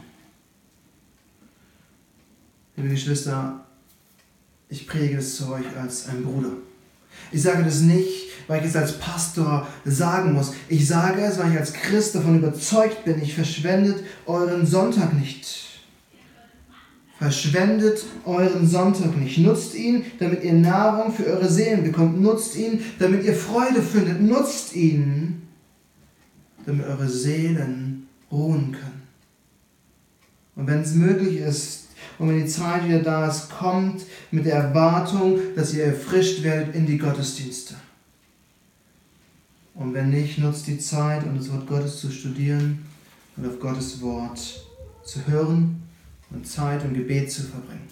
Liebe 2.76 2.88
Geschwister, 2.88 3.60
ich 4.70 4.86
predige 4.86 5.18
es 5.18 5.36
zu 5.36 5.52
euch 5.52 5.64
als 5.78 6.08
ein 6.08 6.24
Bruder. 6.24 6.52
Ich 7.30 7.42
sage 7.42 7.62
das 7.62 7.82
nicht, 7.82 8.30
weil 8.46 8.60
ich 8.60 8.68
es 8.68 8.76
als 8.76 8.98
Pastor 8.98 9.66
sagen 9.84 10.32
muss. 10.32 10.54
Ich 10.68 10.88
sage 10.88 11.20
es, 11.20 11.38
weil 11.38 11.52
ich 11.52 11.58
als 11.58 11.74
Christ 11.74 12.14
davon 12.14 12.38
überzeugt 12.38 13.04
bin, 13.04 13.20
ich 13.20 13.34
verschwendet 13.34 14.02
euren 14.24 14.66
Sonntag 14.66 15.12
nicht. 15.12 15.82
Verschwendet 17.18 18.02
euren 18.24 18.66
Sonntag 18.66 19.14
nicht. 19.16 19.38
Nutzt 19.38 19.74
ihn, 19.74 20.06
damit 20.18 20.42
ihr 20.42 20.54
Nahrung 20.54 21.12
für 21.12 21.26
eure 21.26 21.50
Seelen 21.50 21.84
bekommt. 21.84 22.20
Nutzt 22.20 22.56
ihn, 22.56 22.80
damit 22.98 23.24
ihr 23.24 23.34
Freude 23.34 23.82
findet. 23.82 24.20
Nutzt 24.22 24.74
ihn, 24.74 25.45
damit 26.66 26.86
eure 26.86 27.08
Seelen 27.08 28.08
ruhen 28.30 28.72
können. 28.72 29.02
Und 30.56 30.66
wenn 30.66 30.80
es 30.80 30.94
möglich 30.94 31.38
ist, 31.38 31.86
und 32.18 32.28
wenn 32.28 32.42
die 32.42 32.46
Zeit 32.46 32.86
wieder 32.86 33.00
da 33.00 33.28
ist, 33.28 33.50
kommt 33.50 34.04
mit 34.30 34.46
der 34.46 34.54
Erwartung, 34.54 35.38
dass 35.54 35.74
ihr 35.74 35.84
erfrischt 35.84 36.42
werdet 36.42 36.74
in 36.74 36.86
die 36.86 36.98
Gottesdienste. 36.98 37.74
Und 39.74 39.92
wenn 39.92 40.10
nicht, 40.10 40.38
nutzt 40.38 40.66
die 40.66 40.78
Zeit, 40.78 41.24
um 41.24 41.36
das 41.36 41.52
Wort 41.52 41.66
Gottes 41.66 42.00
zu 42.00 42.10
studieren 42.10 42.86
und 43.36 43.46
auf 43.46 43.60
Gottes 43.60 44.00
Wort 44.00 44.64
zu 45.04 45.26
hören 45.26 45.82
und 46.30 46.46
Zeit 46.46 46.82
im 46.84 46.94
Gebet 46.94 47.30
zu 47.30 47.42
verbringen. 47.42 47.88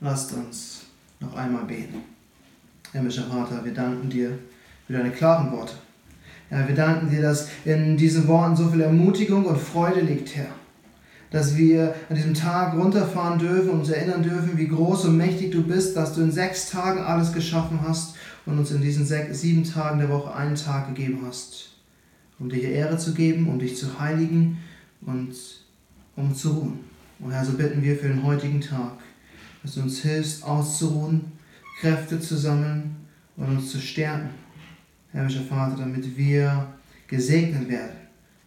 Lasst 0.00 0.32
uns 0.32 0.82
noch 1.20 1.34
einmal 1.34 1.64
beten. 1.64 2.02
Himmlischer 2.92 3.24
Vater, 3.24 3.62
wir 3.64 3.74
danken 3.74 4.08
dir 4.08 4.38
für 4.86 4.94
deine 4.94 5.10
klaren 5.10 5.52
Worte. 5.52 5.74
Ja, 6.50 6.66
wir 6.66 6.74
danken 6.74 7.10
dir, 7.10 7.20
dass 7.20 7.48
in 7.64 7.96
diesen 7.96 8.26
Worten 8.26 8.56
so 8.56 8.68
viel 8.68 8.80
Ermutigung 8.80 9.44
und 9.44 9.58
Freude 9.58 10.00
liegt, 10.00 10.34
Herr. 10.34 10.48
Dass 11.30 11.58
wir 11.58 11.94
an 12.08 12.16
diesem 12.16 12.32
Tag 12.32 12.74
runterfahren 12.74 13.38
dürfen 13.38 13.70
und 13.70 13.80
uns 13.80 13.90
erinnern 13.90 14.22
dürfen, 14.22 14.56
wie 14.56 14.68
groß 14.68 15.04
und 15.04 15.18
mächtig 15.18 15.52
du 15.52 15.62
bist, 15.62 15.94
dass 15.94 16.14
du 16.14 16.22
in 16.22 16.32
sechs 16.32 16.70
Tagen 16.70 17.00
alles 17.00 17.34
geschaffen 17.34 17.80
hast 17.86 18.16
und 18.46 18.58
uns 18.58 18.70
in 18.70 18.80
diesen 18.80 19.04
sechs, 19.04 19.42
sieben 19.42 19.62
Tagen 19.62 19.98
der 19.98 20.08
Woche 20.08 20.34
einen 20.34 20.54
Tag 20.54 20.88
gegeben 20.88 21.20
hast, 21.26 21.76
um 22.38 22.48
dir 22.48 22.62
Ehre 22.62 22.96
zu 22.96 23.12
geben, 23.12 23.46
um 23.48 23.58
dich 23.58 23.76
zu 23.76 24.00
heiligen 24.00 24.56
und 25.02 25.34
um 26.16 26.34
zu 26.34 26.52
ruhen. 26.52 26.80
Und 27.18 27.30
Herr, 27.30 27.44
so 27.44 27.52
bitten 27.52 27.82
wir 27.82 27.96
für 27.96 28.08
den 28.08 28.22
heutigen 28.22 28.62
Tag, 28.62 28.92
dass 29.62 29.74
du 29.74 29.82
uns 29.82 30.00
hilfst, 30.00 30.44
auszuruhen, 30.44 31.32
Kräfte 31.80 32.18
zu 32.20 32.38
sammeln 32.38 32.96
und 33.36 33.48
uns 33.48 33.70
zu 33.70 33.78
stärken, 33.78 34.30
Herrlicher 35.12 35.42
Vater, 35.42 35.76
damit 35.76 36.16
wir 36.16 36.74
gesegnet 37.06 37.68
werden 37.68 37.96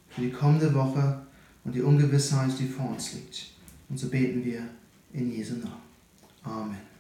für 0.10 0.21
die 0.21 0.32
kommende 0.32 0.74
Woche 0.74 1.21
und 1.63 1.74
die 1.74 1.82
Ungewissheit, 1.82 2.52
die 2.60 2.67
vor 2.67 2.89
uns 2.89 3.13
liegt. 3.13 3.52
Und 3.89 3.97
so 3.97 4.10
beten 4.10 4.43
wir 4.43 4.62
in 5.13 5.32
Jesu 5.32 5.56
Namen. 5.56 5.82
Amen. 6.43 6.90